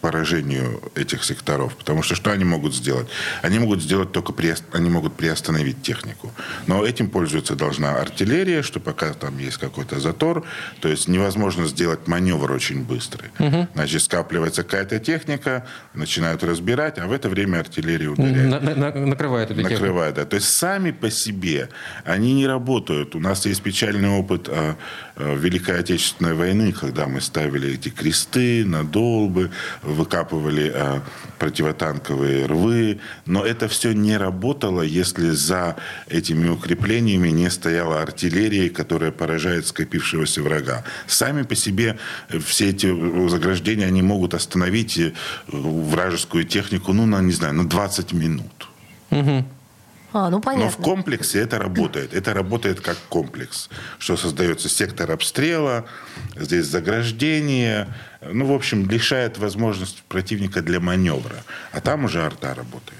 поражению 0.00 0.80
этих 0.94 1.24
секторов. 1.24 1.76
Потому 1.76 2.04
что 2.04 2.14
что 2.14 2.30
они 2.30 2.44
могут 2.44 2.72
сделать? 2.72 3.08
Они 3.42 3.58
могут 3.58 3.82
сделать 3.82 4.12
только, 4.12 4.32
при, 4.32 4.54
они 4.72 4.90
могут 4.90 5.16
приостановить 5.16 5.82
технику. 5.82 6.32
Но 6.68 6.86
этим 6.86 7.10
пользуется 7.10 7.56
должна 7.56 7.96
артиллерия, 7.96 8.62
что 8.62 8.78
пока 8.78 9.12
там 9.12 9.38
есть 9.38 9.56
какой-то 9.56 9.98
затор, 9.98 10.44
то 10.80 10.88
есть 10.88 11.08
невозможно 11.08 11.66
сделать 11.66 12.06
маневр 12.06 12.52
очень 12.52 12.84
быстрый. 12.84 13.30
Угу. 13.40 13.68
Значит, 13.74 14.02
скапливается 14.20 14.62
какая-то 14.64 14.98
техника, 14.98 15.64
начинают 15.94 16.44
разбирать, 16.44 16.98
а 16.98 17.06
в 17.06 17.12
это 17.12 17.28
время 17.28 17.60
артиллерия 17.60 18.08
ударяет. 18.08 18.50
На, 18.50 18.60
на, 18.60 19.06
накрывает 19.06 19.50
эту 19.50 19.62
Накрывает, 19.62 20.14
да. 20.14 20.24
То 20.24 20.36
есть 20.36 20.48
сами 20.48 20.90
по 20.90 21.10
себе 21.10 21.68
они 22.04 22.34
не 22.34 22.46
работают. 22.46 23.14
У 23.14 23.20
нас 23.20 23.46
есть 23.46 23.62
печальный 23.62 24.08
опыт 24.08 24.48
а, 24.48 24.76
Великой 25.36 25.80
Отечественной 25.80 26.34
войны, 26.34 26.72
когда 26.72 27.06
мы 27.06 27.20
ставили 27.20 27.74
эти 27.74 27.88
кресты 27.88 28.64
на 28.64 28.84
долбы, 28.84 29.50
выкапывали 29.82 30.72
а, 30.74 31.02
противотанковые 31.38 32.46
рвы, 32.46 33.00
но 33.26 33.44
это 33.44 33.68
все 33.68 33.92
не 33.92 34.16
работало, 34.16 34.82
если 34.82 35.30
за 35.30 35.76
этими 36.08 36.48
укреплениями 36.48 37.28
не 37.28 37.50
стояла 37.50 38.02
артиллерия, 38.02 38.70
которая 38.70 39.10
поражает 39.10 39.66
скопившегося 39.66 40.42
врага. 40.42 40.84
Сами 41.06 41.42
по 41.42 41.54
себе 41.54 41.98
все 42.44 42.70
эти 42.70 43.28
заграждения, 43.28 43.86
они 43.86 44.02
могут 44.02 44.34
остановить 44.34 44.98
э, 44.98 45.12
вражескую 45.48 46.44
технику, 46.44 46.92
ну, 46.92 47.06
на, 47.06 47.20
не 47.20 47.32
знаю, 47.32 47.54
на 47.54 47.68
20 47.68 48.12
минут. 48.12 48.68
Угу. 49.10 49.44
А, 50.12 50.30
ну 50.30 50.40
понятно. 50.40 50.66
Но 50.66 50.70
в 50.70 50.76
комплексе 50.76 51.40
это 51.40 51.58
работает. 51.58 52.14
Это 52.14 52.34
работает 52.34 52.80
как 52.80 52.96
комплекс, 53.08 53.68
что 53.98 54.16
создается 54.16 54.68
сектор 54.68 55.10
обстрела, 55.10 55.84
здесь 56.36 56.66
заграждение, 56.66 57.88
ну, 58.20 58.46
в 58.46 58.52
общем, 58.52 58.88
лишает 58.88 59.38
возможности 59.38 60.02
противника 60.08 60.62
для 60.62 60.80
маневра. 60.80 61.44
А 61.72 61.80
там 61.80 62.04
уже 62.04 62.22
арта 62.22 62.54
работает. 62.54 62.98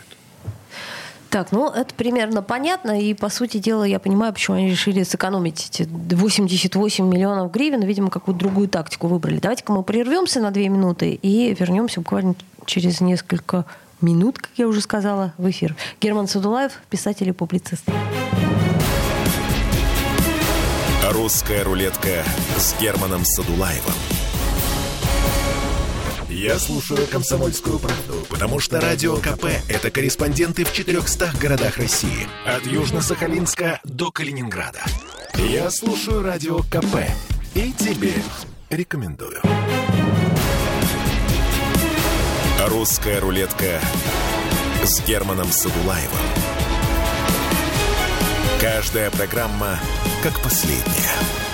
Так, 1.31 1.53
ну 1.53 1.71
это 1.71 1.95
примерно 1.95 2.43
понятно, 2.43 3.01
и 3.01 3.15
по 3.15 3.29
сути 3.29 3.59
дела 3.59 3.85
я 3.85 4.01
понимаю, 4.01 4.33
почему 4.33 4.57
они 4.57 4.69
решили 4.69 5.05
сэкономить 5.05 5.69
эти 5.71 5.89
88 5.89 7.09
миллионов 7.09 7.53
гривен, 7.53 7.83
видимо, 7.83 8.11
какую-то 8.11 8.41
другую 8.41 8.69
тактику 8.69 9.07
выбрали. 9.07 9.39
Давайте-ка 9.39 9.73
мы 9.73 9.85
прервемся 9.85 10.41
на 10.41 10.51
две 10.51 10.69
минуты 10.69 11.13
и 11.13 11.55
вернемся 11.55 12.01
буквально 12.01 12.35
через 12.67 13.01
несколько 13.01 13.65
минут, 14.03 14.39
как 14.39 14.51
я 14.57 14.69
уже 14.69 14.81
сказала, 14.81 15.35
в 15.39 15.49
эфир. 15.51 15.77
Герман 16.01 16.29
Садулаев, 16.29 16.73
писатель 16.91 17.29
и 17.29 17.33
публицист. 17.33 17.85
Русская 21.11 21.65
рулетка 21.65 22.25
с 22.57 22.81
Германом 22.81 23.25
Садулаевым. 23.25 23.95
Я 26.29 26.61
слушаю 26.61 27.07
«Комсомольскую 27.09 27.81
правду», 27.81 28.25
потому 28.31 28.61
что 28.61 28.81
«Радио 28.81 29.17
КП»— 29.17 29.47
это 29.69 29.91
корреспонденты 29.91 30.65
в 30.65 30.73
400 30.73 31.33
городах 31.41 31.77
России. 31.77 32.29
От 32.47 32.63
Южно-Сахалинска 32.63 33.81
до 33.83 34.13
Калининграда. 34.13 34.81
Я 35.35 35.71
слушаю 35.71 36.23
«Радио 36.23 36.61
КП» 36.61 37.11
и 37.55 37.73
тебе 37.73 38.15
рекомендую. 38.71 39.41
«Русская 42.67 43.21
рулетка» 43.21 43.81
с 44.85 45.01
Германом 45.07 45.51
Садулаевым. 45.51 46.19
Каждая 48.61 49.11
программа 49.11 49.79
как 50.23 50.39
последняя. 50.43 51.50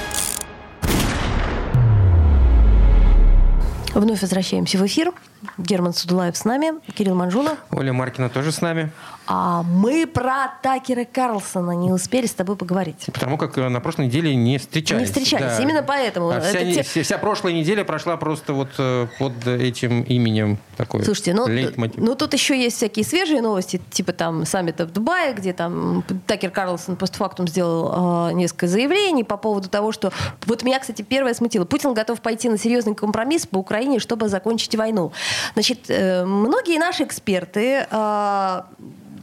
Вновь 3.97 4.21
возвращаемся 4.21 4.77
в 4.77 4.85
эфир. 4.87 5.11
Герман 5.57 5.95
Судулаев 5.95 6.37
с 6.37 6.45
нами, 6.45 6.73
Кирилл 6.93 7.15
Манжула. 7.15 7.57
Оля 7.71 7.95
Маркина 7.95 8.29
тоже 8.29 8.53
с 8.53 8.61
нами. 8.61 8.91
А 9.27 9.63
мы 9.63 10.07
про 10.07 10.53
Такера 10.63 11.05
Карлсона 11.05 11.73
не 11.73 11.93
успели 11.93 12.27
с 12.27 12.35
тобой 12.35 12.57
поговорить. 12.57 13.07
Потому 13.13 13.37
как 13.39 13.57
на 13.57 13.81
прошлой 13.81 14.07
неделе 14.07 14.35
не 14.37 14.59
встречались. 14.59 15.01
Не 15.01 15.07
встречались, 15.07 15.57
да. 15.57 15.63
именно 15.63 15.83
поэтому. 15.83 16.31
А 16.31 16.41
вся, 16.41 16.61
те... 16.61 17.03
вся 17.03 17.19
прошлая 17.19 17.53
неделя 17.53 17.85
прошла 17.85 18.17
просто 18.17 18.53
вот 18.53 18.69
э, 18.79 19.07
под 19.19 19.47
этим 19.47 20.03
именем 20.03 20.59
такой 20.77 21.03
Слушайте, 21.03 21.35
ну, 21.35 21.47
ну 21.97 22.15
тут 22.15 22.35
еще 22.35 22.61
есть 22.61 22.77
всякие 22.77 23.05
свежие 23.05 23.41
новости, 23.41 23.81
типа 23.91 24.13
там 24.13 24.45
саммита 24.45 24.87
в 24.87 24.93
Дубае, 24.93 25.33
где 25.33 25.53
там 25.53 26.05
Такер 26.27 26.51
Карлсон 26.51 26.97
постфактум 26.97 27.49
сделал 27.49 28.29
э, 28.29 28.33
несколько 28.35 28.69
заявлений 28.69 29.25
по 29.25 29.37
поводу 29.37 29.69
того, 29.69 29.91
что... 29.91 30.13
Вот 30.47 30.63
меня, 30.63 30.79
кстати, 30.79 31.03
первое 31.03 31.35
смутило. 31.35 31.65
Путин 31.65 31.95
готов 31.95 32.21
пойти 32.21 32.49
на 32.49 32.59
серьезный 32.59 32.95
компромисс 32.95 33.47
по 33.47 33.59
Украине, 33.59 33.86
чтобы 33.99 34.29
закончить 34.29 34.75
войну. 34.75 35.13
Значит, 35.55 35.89
э, 35.89 36.25
многие 36.25 36.79
наши 36.79 37.05
эксперты 37.05 37.87
э, 37.91 38.63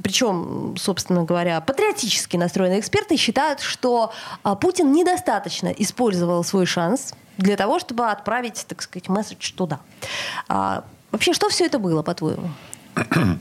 причем, 0.03 0.75
собственно 0.77 1.23
говоря, 1.23 1.61
патриотически 1.61 2.35
настроенные 2.35 2.81
эксперты 2.81 3.15
считают, 3.15 3.61
что 3.61 4.11
а, 4.43 4.55
Путин 4.55 4.91
недостаточно 4.91 5.69
использовал 5.69 6.43
свой 6.43 6.65
шанс 6.65 7.13
для 7.37 7.55
того, 7.55 7.79
чтобы 7.79 8.11
отправить, 8.11 8.65
так 8.67 8.81
сказать, 8.81 9.07
месседж 9.07 9.53
туда. 9.53 9.79
А, 10.49 10.83
вообще, 11.11 11.33
что 11.33 11.49
все 11.49 11.65
это 11.65 11.79
было, 11.79 12.03
по-твоему? 12.03 12.51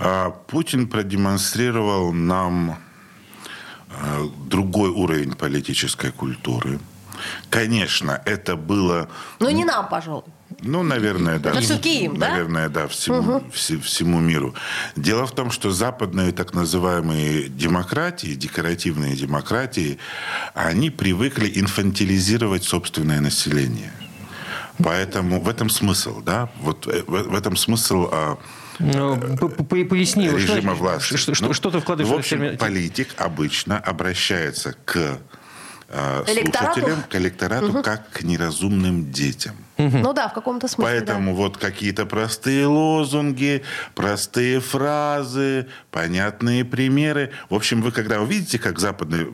А, 0.00 0.30
Путин 0.46 0.86
продемонстрировал 0.86 2.12
нам 2.12 2.78
другой 4.46 4.90
уровень 4.90 5.34
политической 5.34 6.12
культуры. 6.12 6.78
Конечно, 7.50 8.22
это 8.24 8.54
было... 8.54 9.08
Но 9.40 9.50
не 9.50 9.64
нам, 9.64 9.88
пожалуй. 9.88 10.22
Ну, 10.60 10.82
наверное, 10.82 11.38
да. 11.38 11.50
Это 11.50 11.60
все-таки 11.60 12.04
им, 12.04 12.18
да? 12.18 12.30
Наверное, 12.30 12.68
да, 12.68 12.88
всему, 12.88 13.18
угу. 13.18 13.44
вс- 13.52 13.80
всему 13.80 14.18
миру. 14.18 14.54
Дело 14.96 15.26
в 15.26 15.32
том, 15.32 15.50
что 15.50 15.70
западные 15.70 16.32
так 16.32 16.52
называемые 16.52 17.48
демократии, 17.48 18.34
декоративные 18.34 19.14
демократии, 19.14 19.98
они 20.54 20.90
привыкли 20.90 21.50
инфантилизировать 21.54 22.64
собственное 22.64 23.20
население. 23.20 23.92
Поэтому 24.82 25.40
в 25.40 25.48
этом 25.48 25.70
смысл, 25.70 26.20
да? 26.22 26.50
Вот 26.60 26.86
э, 26.88 27.02
в, 27.06 27.30
в 27.30 27.34
этом 27.34 27.56
смысл 27.56 28.08
а, 28.10 28.38
ну, 28.78 29.16
Поясни, 29.48 30.28
режима 30.28 30.74
что, 30.74 30.82
власти. 30.82 31.16
Что, 31.16 31.34
что, 31.34 31.46
ну, 31.46 31.52
что 31.52 31.70
ты 31.70 31.80
вкладываешь 31.80 32.14
в 32.14 32.18
общем, 32.18 32.54
в 32.54 32.58
политик 32.58 33.08
обычно 33.16 33.78
обращается 33.78 34.74
к 34.84 35.18
э, 35.88 36.24
слушателям, 36.26 37.02
к 37.08 37.14
электорату, 37.16 37.68
угу. 37.68 37.82
как 37.82 38.10
к 38.10 38.22
неразумным 38.22 39.10
детям. 39.10 39.54
Угу. 39.78 39.98
Ну 39.98 40.12
да, 40.12 40.28
в 40.28 40.34
каком-то 40.34 40.66
смысле. 40.66 40.92
Поэтому 40.92 41.32
да. 41.32 41.36
вот 41.36 41.56
какие-то 41.56 42.04
простые 42.04 42.66
лозунги, 42.66 43.62
простые 43.94 44.60
фразы, 44.60 45.68
понятные 45.92 46.64
примеры. 46.64 47.30
В 47.48 47.54
общем, 47.54 47.80
вы 47.80 47.92
когда 47.92 48.20
увидите, 48.20 48.58
как 48.58 48.80
западный 48.80 49.28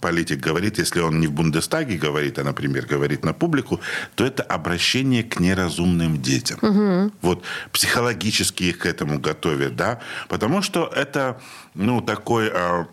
политик 0.00 0.38
говорит, 0.38 0.78
если 0.78 1.00
он 1.00 1.20
не 1.20 1.26
в 1.26 1.32
Бундестаге 1.32 1.96
говорит, 1.96 2.38
а, 2.38 2.44
например, 2.44 2.86
говорит 2.86 3.24
на 3.24 3.32
публику, 3.32 3.80
то 4.14 4.24
это 4.24 4.42
обращение 4.42 5.24
к 5.24 5.40
неразумным 5.40 6.22
детям. 6.22 6.58
Угу. 6.62 7.12
Вот 7.22 7.44
психологически 7.72 8.64
их 8.64 8.78
к 8.78 8.86
этому 8.86 9.18
готовят, 9.18 9.74
да, 9.76 10.00
потому 10.28 10.62
что 10.62 10.90
это, 10.94 11.40
ну, 11.74 12.00
такой... 12.00 12.50
А, 12.52 12.86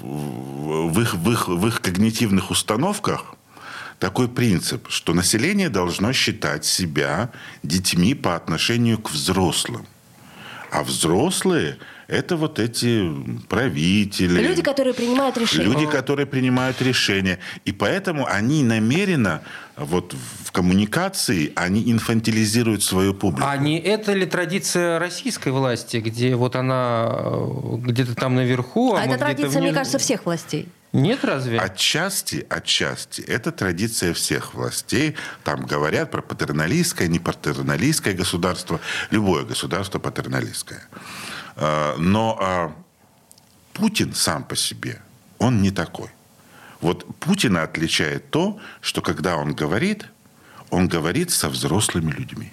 в 0.00 1.00
их, 1.00 1.14
в, 1.14 1.30
их, 1.30 1.46
в 1.46 1.66
их 1.68 1.80
когнитивных 1.80 2.50
установках 2.50 3.36
такой 3.98 4.28
принцип, 4.28 4.88
что 4.90 5.14
население 5.14 5.68
должно 5.68 6.12
считать 6.12 6.64
себя 6.64 7.30
детьми 7.62 8.14
по 8.14 8.36
отношению 8.36 8.98
к 8.98 9.10
взрослым. 9.10 9.86
А 10.70 10.82
взрослые– 10.82 11.78
это 12.08 12.36
вот 12.36 12.58
эти 12.58 13.10
правители. 13.48 14.40
Люди, 14.40 14.62
которые 14.62 14.94
принимают 14.94 15.38
решения. 15.38 15.64
Люди, 15.64 15.86
которые 15.86 16.26
принимают 16.26 16.82
решения. 16.82 17.38
И 17.64 17.72
поэтому 17.72 18.26
они 18.26 18.62
намеренно 18.62 19.42
вот 19.76 20.14
в 20.44 20.52
коммуникации, 20.52 21.52
они 21.54 21.90
инфантилизируют 21.90 22.82
свою 22.82 23.14
публику. 23.14 23.48
А 23.48 23.56
не 23.56 23.78
это 23.78 24.12
ли 24.12 24.26
традиция 24.26 24.98
российской 24.98 25.50
власти, 25.50 25.98
где 25.98 26.34
вот 26.36 26.56
она 26.56 27.08
э, 27.10 27.76
где-то 27.78 28.14
там 28.14 28.34
наверху? 28.34 28.94
А, 28.94 29.00
а 29.00 29.06
это 29.06 29.18
традиция, 29.18 29.60
вне... 29.60 29.68
мне 29.68 29.72
кажется, 29.72 29.98
всех 29.98 30.26
властей. 30.26 30.68
Нет, 30.96 31.24
разве? 31.24 31.58
Отчасти, 31.58 32.46
отчасти. 32.48 33.20
Это 33.20 33.52
традиция 33.52 34.14
всех 34.14 34.54
властей. 34.54 35.14
Там 35.44 35.66
говорят 35.66 36.10
про 36.10 36.22
патерналистское, 36.22 37.06
не 37.06 37.18
патерналистское 37.18 38.14
государство. 38.14 38.80
Любое 39.10 39.44
государство 39.44 39.98
патерналистское. 39.98 40.88
А, 41.56 41.96
но 41.98 42.38
а, 42.40 42.72
Путин 43.74 44.14
сам 44.14 44.44
по 44.44 44.56
себе, 44.56 45.02
он 45.38 45.60
не 45.60 45.70
такой. 45.70 46.08
Вот 46.80 47.06
Путина 47.20 47.62
отличает 47.62 48.30
то, 48.30 48.58
что 48.80 49.02
когда 49.02 49.36
он 49.36 49.54
говорит, 49.54 50.06
он 50.70 50.88
говорит 50.88 51.30
со 51.30 51.50
взрослыми 51.50 52.10
людьми. 52.10 52.52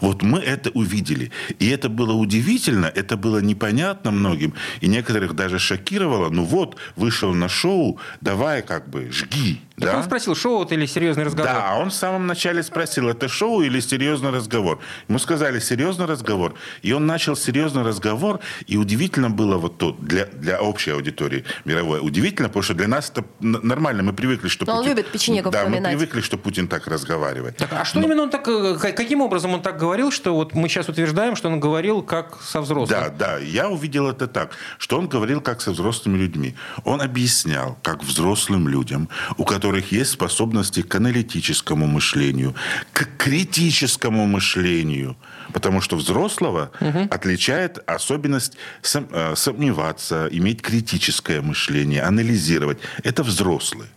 Вот 0.00 0.22
мы 0.22 0.38
это 0.38 0.70
увидели. 0.70 1.30
И 1.58 1.68
это 1.68 1.88
было 1.88 2.12
удивительно, 2.12 2.86
это 2.86 3.16
было 3.16 3.38
непонятно 3.38 4.10
многим. 4.10 4.54
И 4.80 4.88
некоторых 4.88 5.34
даже 5.34 5.58
шокировало. 5.58 6.30
Ну 6.30 6.44
вот, 6.44 6.76
вышел 6.96 7.34
на 7.34 7.48
шоу, 7.48 7.98
давай 8.20 8.62
как 8.62 8.88
бы 8.88 9.10
жги. 9.10 9.60
Так 9.80 9.90
да? 9.92 9.96
он 9.98 10.04
спросил, 10.04 10.34
шоу 10.34 10.64
это 10.64 10.74
или 10.74 10.86
серьезный 10.86 11.24
разговор? 11.24 11.52
Да, 11.52 11.76
он 11.76 11.90
в 11.90 11.94
самом 11.94 12.26
начале 12.26 12.62
спросил, 12.62 13.08
это 13.08 13.28
шоу 13.28 13.62
или 13.62 13.80
серьезный 13.80 14.30
разговор? 14.30 14.78
Ему 15.08 15.18
сказали, 15.18 15.60
серьезный 15.60 16.06
разговор. 16.06 16.54
И 16.82 16.92
он 16.92 17.06
начал 17.06 17.36
серьезный 17.36 17.82
разговор, 17.82 18.40
и 18.66 18.76
удивительно 18.76 19.30
было 19.30 19.56
вот 19.58 19.78
то, 19.78 19.92
для, 19.92 20.26
для 20.26 20.60
общей 20.60 20.90
аудитории 20.90 21.44
мировой, 21.64 22.00
удивительно, 22.00 22.48
потому 22.48 22.62
что 22.64 22.74
для 22.74 22.88
нас 22.88 23.10
это 23.10 23.24
нормально, 23.40 24.02
мы 24.02 24.12
привыкли, 24.12 24.48
что 24.48 24.66
Но 24.66 24.72
он 24.72 24.78
Путин... 24.78 24.96
любит 24.96 25.12
печенегов 25.12 25.52
Да, 25.52 25.60
мы 25.60 25.66
вспоминать. 25.66 25.92
привыкли, 25.96 26.20
что 26.22 26.38
Путин 26.38 26.66
так 26.66 26.86
разговаривает. 26.88 27.56
Так, 27.56 27.72
а 27.72 27.84
что 27.84 28.00
именно 28.00 28.22
он 28.24 28.30
так, 28.30 28.48
э, 28.48 28.76
ка- 28.80 28.92
каким 28.92 29.20
образом 29.20 29.54
он 29.54 29.62
так 29.62 29.78
говорил, 29.78 30.10
что 30.10 30.34
вот 30.34 30.54
мы 30.54 30.68
сейчас 30.68 30.88
утверждаем, 30.88 31.36
что 31.36 31.48
он 31.48 31.60
говорил 31.60 32.02
как 32.02 32.42
со 32.42 32.60
взрослым? 32.60 32.88
Да, 33.00 33.10
да, 33.10 33.38
я 33.38 33.68
увидел 33.68 34.08
это 34.08 34.26
так, 34.26 34.52
что 34.78 34.98
он 34.98 35.08
говорил 35.08 35.40
как 35.40 35.60
со 35.60 35.70
взрослыми 35.70 36.18
людьми. 36.18 36.54
Он 36.84 37.00
объяснял, 37.00 37.78
как 37.82 38.02
взрослым 38.02 38.66
людям, 38.68 39.08
у 39.36 39.44
которых 39.44 39.67
есть 39.76 40.10
способности 40.10 40.82
к 40.82 40.94
аналитическому 40.94 41.86
мышлению, 41.86 42.54
к 42.92 43.08
критическому 43.16 44.26
мышлению, 44.26 45.16
потому 45.52 45.80
что 45.80 45.96
взрослого 45.96 46.70
отличает 47.10 47.78
особенность 47.86 48.56
сом- 48.82 49.08
э, 49.12 49.36
сомневаться, 49.36 50.28
иметь 50.30 50.62
критическое 50.62 51.40
мышление, 51.40 52.02
анализировать. 52.02 52.78
Это 53.04 53.22
взрослый. 53.22 53.88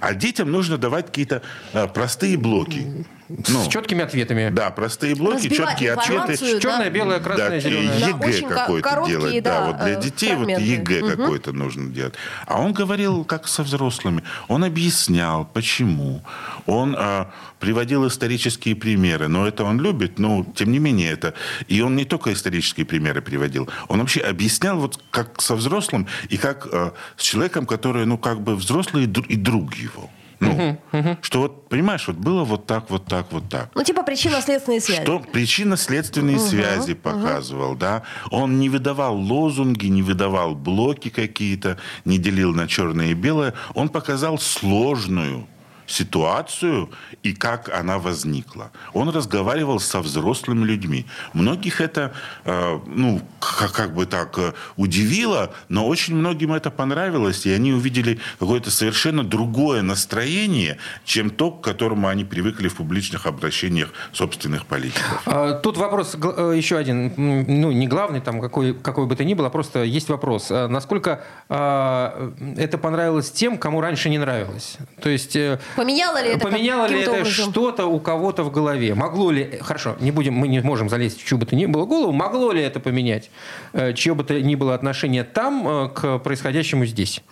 А 0.00 0.14
детям 0.14 0.50
нужно 0.50 0.78
давать 0.78 1.06
какие-то 1.06 1.42
э, 1.72 1.86
простые 1.88 2.36
блоки. 2.36 3.06
Ну, 3.28 3.62
С 3.64 3.68
четкими 3.68 4.02
ответами. 4.02 4.48
да, 4.50 4.70
простые 4.70 5.14
блоки, 5.14 5.34
Разбивать 5.48 5.70
четкие 5.70 5.92
ответы. 5.92 6.38
да. 6.54 6.60
Черное, 6.60 6.88
белое, 6.90 7.20
красное, 7.20 7.50
Да, 7.50 7.60
зеленое. 7.60 8.00
Да, 8.00 8.06
ЕГЭ 8.26 8.40
ко- 8.48 8.54
какой-то 8.54 9.04
делать. 9.06 9.42
да, 9.42 9.60
Да, 9.60 9.66
вот 9.66 9.78
для 9.84 9.98
э, 9.98 10.02
детей 10.02 10.34
вот. 10.34 10.48
ЕГЭ 10.48 11.02
Мгм. 11.02 11.10
какой-то 11.16 11.52
нужно 11.52 11.90
делать. 11.90 12.14
А 12.46 12.58
он 12.60 12.72
говорил 12.72 13.24
как 13.24 13.46
со 13.46 13.62
взрослыми. 13.62 14.22
Он 14.48 14.64
объяснял, 14.64 15.44
почему. 15.44 16.22
Он 16.64 16.96
а, 16.98 17.30
приводил 17.60 18.06
исторические 18.08 18.74
примеры. 18.74 19.28
Но 19.28 19.46
это 19.46 19.62
он 19.64 19.78
любит, 19.78 20.18
но 20.18 20.46
тем 20.54 20.72
не 20.72 20.78
менее 20.78 21.10
это... 21.12 21.34
И 21.66 21.82
он 21.82 21.96
не 21.96 22.06
только 22.06 22.32
исторические 22.32 22.86
примеры 22.86 23.20
приводил. 23.20 23.68
Он 23.88 24.00
вообще 24.00 24.20
объяснял 24.20 24.78
вот 24.78 24.98
как 25.10 25.42
со 25.42 25.54
взрослым 25.54 26.06
и 26.30 26.38
как 26.38 26.66
а, 26.72 26.94
с 27.18 27.22
человеком, 27.22 27.66
который, 27.66 28.06
ну, 28.06 28.16
как 28.16 28.40
бы 28.40 28.56
взрослый 28.56 29.04
и 29.04 29.36
друг 29.36 29.74
его. 29.74 30.08
Ну, 30.40 30.78
что 31.22 31.40
вот, 31.40 31.68
понимаешь, 31.68 32.06
вот 32.06 32.16
было 32.16 32.44
вот 32.44 32.66
так, 32.66 32.90
вот 32.90 33.06
так, 33.06 33.32
вот 33.32 33.48
так. 33.48 33.70
Ну, 33.74 33.82
типа 33.82 34.02
причинно-следственные 34.02 34.80
связи. 34.80 35.02
Что 35.02 35.18
причинно-следственные 35.18 36.38
связи 36.38 36.94
показывал, 36.94 37.74
да. 37.74 38.02
Он 38.30 38.58
не 38.58 38.68
выдавал 38.68 39.16
лозунги, 39.16 39.86
не 39.86 40.02
выдавал 40.02 40.54
блоки 40.54 41.08
какие-то, 41.08 41.78
не 42.04 42.18
делил 42.18 42.54
на 42.54 42.68
черное 42.68 43.08
и 43.08 43.14
белое. 43.14 43.54
Он 43.74 43.88
показал 43.88 44.38
сложную 44.38 45.46
ситуацию 45.88 46.90
и 47.22 47.32
как 47.32 47.68
она 47.74 47.98
возникла. 47.98 48.70
Он 48.92 49.08
разговаривал 49.08 49.80
со 49.80 50.00
взрослыми 50.00 50.64
людьми. 50.64 51.06
Многих 51.32 51.80
это, 51.80 52.12
э, 52.44 52.78
ну, 52.86 53.20
как, 53.40 53.94
бы 53.94 54.06
так, 54.06 54.38
э, 54.38 54.52
удивило, 54.76 55.52
но 55.68 55.88
очень 55.88 56.14
многим 56.14 56.52
это 56.52 56.70
понравилось, 56.70 57.46
и 57.46 57.52
они 57.52 57.72
увидели 57.72 58.20
какое-то 58.38 58.70
совершенно 58.70 59.24
другое 59.24 59.82
настроение, 59.82 60.76
чем 61.04 61.30
то, 61.30 61.50
к 61.50 61.64
которому 61.64 62.08
они 62.08 62.24
привыкли 62.24 62.68
в 62.68 62.76
публичных 62.76 63.26
обращениях 63.26 63.92
собственных 64.12 64.66
политиков. 64.66 65.22
А, 65.26 65.54
Тут 65.54 65.78
вопрос 65.78 66.14
э, 66.14 66.52
еще 66.56 66.76
один, 66.76 67.12
ну, 67.16 67.72
не 67.72 67.88
главный, 67.88 68.20
там, 68.20 68.40
какой, 68.40 68.74
какой 68.74 69.06
бы 69.06 69.16
то 69.16 69.24
ни 69.24 69.34
было, 69.34 69.48
просто 69.48 69.82
есть 69.84 70.10
вопрос. 70.10 70.48
А 70.50 70.68
Насколько 70.68 71.24
а, 71.48 72.32
это 72.56 72.76
понравилось 72.76 73.30
тем, 73.30 73.56
кому 73.56 73.80
раньше 73.80 74.10
не 74.10 74.18
нравилось? 74.18 74.76
То 75.00 75.08
есть... 75.08 75.36
Поменяло 75.78 76.20
ли 76.20 76.30
это 76.30 76.48
Поменяло 76.48 76.86
ли 76.86 77.02
это 77.02 77.12
образом? 77.12 77.52
что-то 77.52 77.86
у 77.86 78.00
кого-то 78.00 78.42
в 78.42 78.50
голове? 78.50 78.94
Могло 78.94 79.30
ли... 79.30 79.58
Хорошо, 79.62 79.96
не 80.00 80.10
будем, 80.10 80.34
мы 80.34 80.48
не 80.48 80.60
можем 80.60 80.88
залезть 80.88 81.22
в 81.22 81.24
чью 81.24 81.38
бы 81.38 81.46
то 81.46 81.54
ни 81.54 81.66
было 81.66 81.86
голову. 81.86 82.12
Могло 82.12 82.50
ли 82.52 82.60
это 82.60 82.80
поменять? 82.80 83.30
э, 83.72 83.92
Чье 83.94 84.14
бы 84.14 84.24
то 84.24 84.34
ни 84.40 84.56
было 84.56 84.74
отношение 84.74 85.22
там 85.22 85.68
э, 85.68 85.88
к 85.94 86.18
происходящему 86.18 86.84
здесь? 86.84 87.22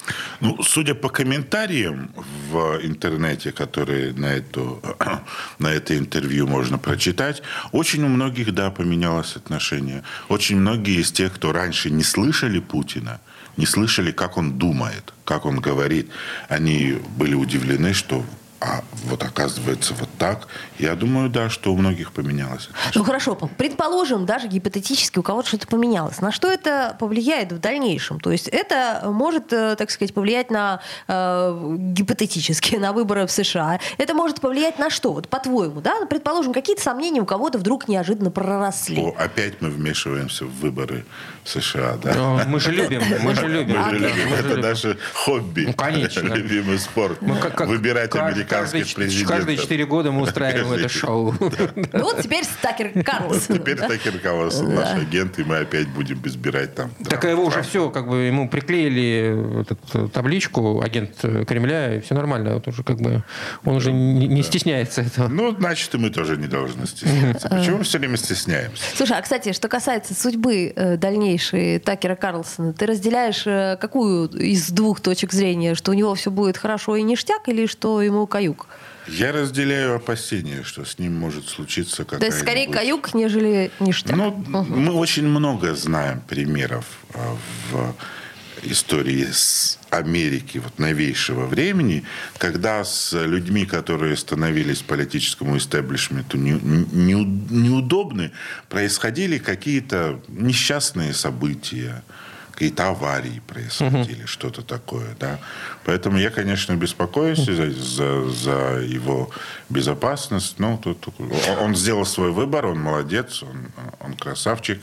Ну, 0.41 0.63
судя 0.63 0.95
по 0.95 1.09
комментариям 1.09 2.11
в 2.51 2.79
интернете, 2.83 3.51
которые 3.51 4.13
на, 4.13 4.27
эту, 4.27 4.81
на 5.59 5.73
это 5.73 5.99
интервью 5.99 6.47
можно 6.47 6.79
прочитать, 6.79 7.43
очень 7.73 8.05
у 8.05 8.09
многих, 8.09 8.55
да, 8.55 8.71
поменялось 8.71 9.37
отношение. 9.37 10.05
Очень 10.29 10.61
многие 10.61 11.01
из 11.01 11.11
тех, 11.11 11.35
кто 11.35 11.53
раньше 11.53 11.91
не 11.91 12.05
слышали 12.05 12.61
Путина, 12.61 13.21
не 13.57 13.67
слышали, 13.67 14.13
как 14.13 14.37
он 14.37 14.59
думает, 14.59 15.13
как 15.25 15.47
он 15.47 15.61
говорит, 15.61 16.11
они 16.49 16.99
были 17.17 17.35
удивлены, 17.35 17.93
что 17.93 18.25
а 18.61 18.83
вот 19.05 19.23
оказывается 19.23 19.95
так. 20.35 20.49
Я 20.79 20.95
думаю, 20.95 21.29
да, 21.31 21.49
что 21.51 21.73
у 21.73 21.77
многих 21.77 22.13
поменялось. 22.13 22.69
Ну 22.95 23.05
хорошо, 23.05 23.35
предположим, 23.57 24.27
даже 24.27 24.49
гипотетически 24.49 25.19
у 25.19 25.23
кого-то 25.23 25.49
что-то 25.49 25.67
поменялось. 25.67 26.21
На 26.21 26.33
что 26.33 26.49
это 26.51 26.97
повлияет 26.99 27.53
в 27.53 27.59
дальнейшем? 27.59 28.21
То 28.21 28.33
есть 28.33 28.49
это 28.49 29.03
может, 29.07 29.53
э, 29.53 29.77
так 29.77 29.91
сказать, 29.91 30.13
повлиять 30.15 30.51
на 30.51 30.81
э, 31.09 31.77
гипотетически 31.79 32.77
на 32.77 32.93
выборы 32.93 33.27
в 33.27 33.31
США. 33.31 33.79
Это 33.99 34.15
может 34.15 34.41
повлиять 34.41 34.79
на 34.79 34.91
что? 34.91 35.13
Вот 35.13 35.29
по-твоему, 35.29 35.81
да? 35.81 36.05
Предположим, 36.09 36.53
какие-то 36.53 36.83
сомнения 36.83 37.21
у 37.21 37.27
кого-то 37.27 37.59
вдруг 37.59 37.89
неожиданно 37.89 38.31
проросли. 38.31 39.01
О, 39.01 39.15
опять 39.19 39.61
мы 39.61 39.71
вмешиваемся 39.71 40.45
в 40.45 40.51
выборы 40.61 41.05
в 41.45 41.49
США, 41.49 41.97
да? 42.03 42.13
Э, 42.43 42.45
Мы 42.47 42.61
же 42.61 42.73
любим, 42.73 43.03
мы 43.23 43.35
же 43.35 43.47
любим. 43.49 43.79
Мы 43.81 43.91
же 43.91 43.99
любим. 43.99 44.33
Это 44.33 44.57
наше 44.59 44.99
хобби. 45.15 45.65
Ну, 45.69 45.73
конечно. 45.75 46.21
Любимый 46.37 46.79
спорт. 46.79 47.23
Мы 47.23 47.37
как- 47.39 47.55
как- 47.57 47.69
Выбирать 47.69 48.11
каждый- 48.11 48.33
американских 48.43 48.95
президентов. 48.95 49.37
Каждые 49.37 49.59
четыре 49.59 49.87
года 49.87 50.11
мы 50.17 50.23
устраиваем 50.23 50.73
это 50.73 50.89
шоу. 50.89 51.35
Ну 51.41 52.03
вот 52.03 52.23
теперь 52.23 52.45
Стакер 52.45 53.03
Карлсон. 53.03 53.59
Теперь 53.59 53.77
Такер 53.77 54.19
Карлсон 54.19 54.75
наш 54.75 54.95
агент, 54.95 55.39
и 55.39 55.45
мы 55.45 55.59
опять 55.59 55.89
будем 55.89 56.21
избирать 56.25 56.75
там. 56.75 56.91
Так 57.09 57.25
его 57.25 57.45
уже 57.45 57.63
все, 57.63 57.91
как 57.91 58.09
бы 58.09 58.23
ему 58.23 58.49
приклеили 58.49 59.65
табличку 60.13 60.81
агент 60.81 61.13
э, 61.23 61.45
Кремля, 61.45 61.97
и 61.97 62.01
все 62.01 62.15
нормально. 62.15 62.55
Вот 62.55 62.69
уже 62.69 62.83
как 62.83 63.01
бы 63.01 63.23
он 63.65 63.77
уже 63.77 63.93
не, 63.93 64.43
стесняется 64.43 65.03
этого. 65.03 65.29
Ну, 65.29 65.55
значит, 65.57 65.95
и 65.95 65.99
мы 65.99 66.11
тоже 66.11 66.37
не 66.37 66.47
должны 66.47 66.87
стесняться. 66.87 67.49
Почему 67.49 67.79
мы 67.79 67.85
все 67.85 67.99
время 67.99 68.17
стесняемся? 68.17 68.83
Слушай, 68.95 69.19
а 69.19 69.23
кстати, 69.23 69.53
что 69.53 69.69
касается 69.69 70.15
судьбы 70.15 70.73
э, 70.75 70.97
дальнейшей 70.97 71.79
Такера 71.79 72.17
Карлсона, 72.17 72.73
ты 72.73 72.87
разделяешь 72.87 73.47
э, 73.47 73.77
какую 73.81 74.29
из 74.29 74.71
двух 74.71 75.01
точек 75.01 75.33
зрения, 75.33 75.75
что 75.75 75.91
у 75.91 75.95
него 75.95 76.15
все 76.15 76.31
будет 76.31 76.57
хорошо 76.57 76.97
и 76.97 77.03
ништяк, 77.03 77.49
или 77.49 77.67
что 77.67 78.03
ему 78.03 78.27
каюк? 78.27 78.67
Я 79.09 79.33
разделяю 79.33 79.97
опасения, 79.97 80.63
что 80.65 80.85
с 80.85 80.99
ним 80.99 81.15
может 81.15 81.49
случиться 81.49 82.05
какая-нибудь... 82.05 82.29
То 82.29 82.35
есть 82.35 82.39
скорее 82.41 82.69
каюк, 82.69 83.15
нежели 83.15 83.71
ништяк. 83.81 84.17
Ну, 84.17 84.33
мы 84.69 84.93
очень 84.93 85.27
много 85.27 85.75
знаем 85.75 86.21
примеров 86.21 86.85
э, 87.15 87.19
в 87.71 87.95
истории 88.63 89.27
с 89.31 89.79
Америки 89.91 90.59
вот 90.59 90.79
новейшего 90.79 91.47
времени, 91.47 92.03
когда 92.39 92.85
с 92.85 93.13
людьми, 93.13 93.65
которые 93.65 94.17
становились 94.17 94.83
политическому 94.83 95.57
истеблишменту 95.57 96.37
не- 96.37 96.59
не- 96.61 97.25
неудобны, 97.51 98.33
происходили 98.69 99.39
какие-то 99.39 100.21
несчастные 100.29 101.15
события, 101.15 102.03
какие-то 102.57 102.89
аварии 102.89 103.43
происходили, 103.47 104.25
что-то 104.25 104.63
такое, 104.63 105.15
да. 105.21 105.39
Поэтому 105.85 106.17
я, 106.19 106.31
конечно, 106.31 106.75
беспокоюсь 106.75 107.39
за, 107.45 107.71
за, 107.71 108.31
за 108.31 108.81
его 108.81 109.29
безопасность. 109.69 110.59
Ну, 110.59 110.79
тут, 110.79 111.07
он- 111.19 111.31
он 111.65 111.77
сделал 111.77 112.07
свой 112.07 112.31
выбор, 112.33 112.67
он 112.67 112.81
молодец, 112.81 113.43
он, 113.43 113.67
он 114.01 114.15
красавчик. 114.15 114.81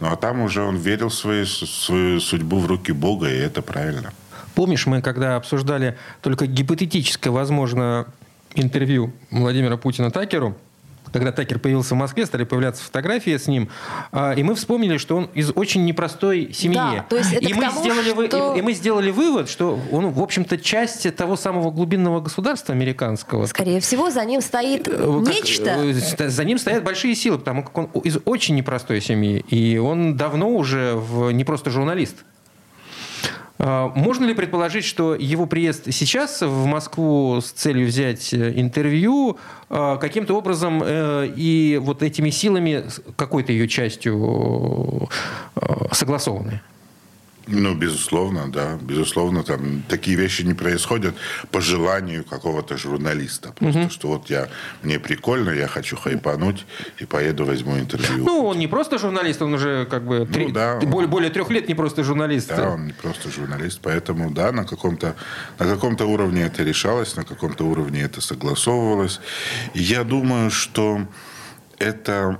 Ну, 0.00 0.08
а 0.12 0.16
там 0.16 0.40
уже 0.40 0.62
он 0.62 0.76
верил 0.76 1.08
в 1.08 1.14
свою, 1.14 1.46
свою 1.46 2.20
судьбу 2.20 2.58
в 2.58 2.66
руки 2.66 2.92
Бога, 2.92 3.28
и 3.30 3.36
это 3.38 3.62
правильно. 3.62 4.12
Помнишь, 4.56 4.86
мы 4.86 5.00
когда 5.00 5.36
обсуждали 5.36 5.96
только 6.22 6.46
гипотетическое, 6.46 7.32
возможно, 7.32 8.06
интервью 8.54 9.12
Владимира 9.30 9.76
Путина 9.76 10.10
Такеру, 10.10 10.56
когда 11.18 11.32
Такер 11.32 11.58
появился 11.58 11.94
в 11.94 11.98
Москве, 11.98 12.26
стали 12.26 12.44
появляться 12.44 12.82
фотографии 12.84 13.36
с 13.36 13.46
ним, 13.46 13.68
а, 14.12 14.32
и 14.32 14.42
мы 14.42 14.54
вспомнили, 14.54 14.96
что 14.98 15.16
он 15.16 15.24
из 15.34 15.50
очень 15.54 15.84
непростой 15.84 16.52
семьи. 16.52 16.76
Да, 16.76 17.04
то 17.08 17.16
есть 17.16 17.32
это 17.32 17.44
и, 17.48 17.52
мы 17.54 17.62
тому, 17.62 17.80
сделали 17.80 18.26
что- 18.28 18.54
и, 18.54 18.58
и 18.58 18.62
мы 18.62 18.72
сделали 18.72 19.10
вывод, 19.10 19.48
что 19.48 19.78
он, 19.92 20.10
в 20.10 20.20
общем-то, 20.22 20.58
часть 20.58 21.14
того 21.16 21.36
самого 21.36 21.70
глубинного 21.70 22.20
государства 22.20 22.74
американского. 22.74 23.46
Скорее 23.46 23.80
всего, 23.80 24.10
за 24.10 24.24
ним 24.24 24.40
стоит 24.40 24.88
Э, 24.88 25.22
как, 25.24 25.34
нечто. 25.34 25.70
э, 25.70 26.28
За 26.28 26.44
ним 26.44 26.58
стоят 26.58 26.84
большие 26.84 27.14
силы, 27.14 27.38
потому 27.38 27.62
как 27.62 27.76
он 27.78 27.84
из 28.04 28.18
очень 28.24 28.54
непростой 28.54 29.00
семьи. 29.00 29.44
И 29.48 29.78
он 29.78 30.16
давно 30.16 30.50
уже 30.50 30.94
в, 30.94 31.30
не 31.30 31.44
просто 31.44 31.70
журналист. 31.70 32.16
А, 33.58 33.88
можно 33.94 34.24
ли 34.24 34.34
предположить, 34.34 34.84
что 34.84 35.14
его 35.14 35.46
приезд 35.46 35.92
сейчас 35.92 36.42
в 36.42 36.66
Москву 36.66 37.40
с 37.40 37.50
целью 37.50 37.86
взять 37.86 38.32
э, 38.34 38.52
интервью 38.60 39.38
а, 39.70 39.96
каким-то 39.96 40.34
образом 40.34 40.82
э, 40.84 41.32
и 41.34 41.78
вот 41.80 42.02
этими 42.02 42.30
силами 42.30 42.84
какой-то 43.16 43.52
ее 43.52 43.68
частью 43.68 45.08
э, 45.56 45.60
согласованы? 45.92 46.60
Ну, 47.46 47.74
безусловно, 47.74 48.50
да. 48.50 48.76
Безусловно, 48.80 49.42
там 49.42 49.82
такие 49.88 50.16
вещи 50.16 50.42
не 50.42 50.54
происходят 50.54 51.14
по 51.50 51.60
желанию 51.60 52.24
какого-то 52.24 52.76
журналиста. 52.76 53.52
Просто 53.52 53.80
угу. 53.80 53.90
что 53.90 54.08
вот 54.08 54.30
я, 54.30 54.48
мне 54.82 54.98
прикольно, 54.98 55.50
я 55.50 55.68
хочу 55.68 55.96
хайпануть 55.96 56.66
и 56.98 57.04
поеду 57.04 57.44
возьму 57.44 57.78
интервью. 57.78 58.24
Ну, 58.24 58.46
он 58.46 58.58
не 58.58 58.66
просто 58.66 58.98
журналист, 58.98 59.42
он 59.42 59.54
уже 59.54 59.86
как 59.86 60.04
бы 60.04 60.26
три, 60.26 60.46
ну, 60.46 60.52
да, 60.52 60.80
более, 60.80 61.08
более 61.08 61.30
трех 61.30 61.50
лет 61.50 61.68
не 61.68 61.74
просто 61.74 62.02
журналист. 62.02 62.48
Да, 62.48 62.70
он 62.70 62.86
не 62.86 62.92
просто 62.92 63.30
журналист. 63.30 63.78
Поэтому, 63.80 64.30
да, 64.30 64.50
на 64.50 64.64
каком-то, 64.64 65.14
на 65.58 65.66
каком-то 65.66 66.06
уровне 66.06 66.42
это 66.42 66.64
решалось, 66.64 67.16
на 67.16 67.24
каком-то 67.24 67.64
уровне 67.64 68.02
это 68.02 68.20
согласовывалось. 68.20 69.20
Я 69.74 70.02
думаю, 70.02 70.50
что 70.50 71.06
это 71.78 72.38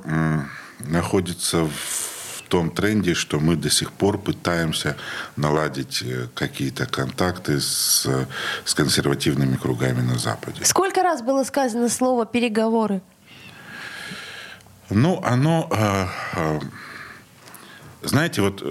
находится 0.80 1.64
в 1.64 2.15
том 2.48 2.70
тренде, 2.70 3.14
что 3.14 3.40
мы 3.40 3.56
до 3.56 3.70
сих 3.70 3.92
пор 3.92 4.18
пытаемся 4.18 4.96
наладить 5.36 6.02
э, 6.02 6.28
какие-то 6.34 6.86
контакты 6.86 7.60
с, 7.60 8.08
с 8.64 8.74
консервативными 8.74 9.56
кругами 9.56 10.00
на 10.00 10.18
Западе. 10.18 10.64
Сколько 10.64 11.02
раз 11.02 11.22
было 11.22 11.44
сказано 11.44 11.88
слово 11.88 12.26
«переговоры»? 12.26 13.00
Ну, 14.90 15.20
оно... 15.24 15.68
Э, 15.70 16.06
э, 16.34 16.60
знаете, 18.02 18.40
вот 18.40 18.62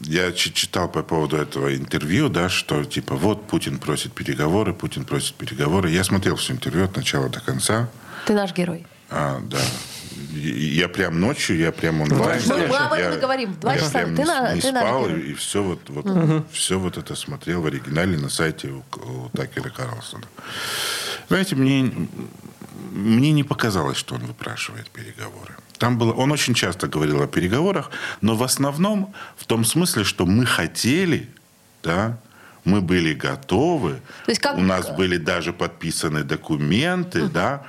я 0.00 0.32
читал 0.32 0.88
по 0.88 1.02
поводу 1.02 1.36
этого 1.36 1.76
интервью, 1.76 2.30
да, 2.30 2.48
что 2.48 2.84
типа 2.84 3.16
вот 3.16 3.46
Путин 3.46 3.78
просит 3.78 4.12
переговоры, 4.12 4.72
Путин 4.72 5.04
просит 5.04 5.34
переговоры. 5.34 5.90
Я 5.90 6.04
смотрел 6.04 6.36
все 6.36 6.54
интервью 6.54 6.84
от 6.84 6.96
начала 6.96 7.28
до 7.28 7.40
конца. 7.40 7.90
Ты 8.26 8.32
наш 8.32 8.54
герой. 8.54 8.86
А, 9.10 9.40
да 9.40 9.58
я 10.32 10.88
прям 10.88 11.20
ночью, 11.20 11.56
я 11.56 11.72
прям 11.72 12.00
онлайн. 12.00 12.40
Мы, 12.46 12.66
мы 12.66 12.76
об 12.76 12.92
этом 12.92 13.14
и 13.14 13.20
говорим. 13.20 13.54
Два 13.60 13.74
я 13.74 13.80
часа. 13.80 13.98
Прям 13.98 14.16
ты 14.16 14.22
не, 14.22 14.28
на, 14.28 14.54
не 14.54 14.60
ты 14.60 14.68
спал, 14.68 15.06
на 15.06 15.12
и, 15.12 15.30
и 15.30 15.34
все 15.34 15.62
вот, 15.62 15.80
вот, 15.88 16.06
угу. 16.06 16.44
все 16.52 16.78
вот 16.78 16.96
это 16.96 17.14
смотрел 17.14 17.62
в 17.62 17.66
оригинале 17.66 18.16
на 18.18 18.28
сайте 18.28 18.68
у, 18.68 18.82
у 18.96 19.28
Такера 19.36 19.70
Карлсона. 19.70 20.24
Знаете, 21.28 21.56
мне, 21.56 21.92
мне 22.92 23.32
не 23.32 23.44
показалось, 23.44 23.96
что 23.96 24.14
он 24.14 24.22
выпрашивает 24.22 24.90
переговоры. 24.90 25.54
Там 25.78 25.98
было, 25.98 26.12
он 26.12 26.32
очень 26.32 26.54
часто 26.54 26.88
говорил 26.88 27.22
о 27.22 27.26
переговорах, 27.26 27.90
но 28.20 28.36
в 28.36 28.42
основном 28.42 29.14
в 29.36 29.46
том 29.46 29.64
смысле, 29.64 30.04
что 30.04 30.26
мы 30.26 30.44
хотели, 30.44 31.28
да, 31.82 32.18
мы 32.64 32.80
были 32.80 33.14
готовы, 33.14 34.00
То 34.26 34.30
есть 34.30 34.40
как... 34.40 34.58
у 34.58 34.60
нас 34.60 34.90
были 34.90 35.16
даже 35.16 35.52
подписаны 35.52 36.22
документы, 36.22 37.20
uh 37.20 37.28
да, 37.28 37.66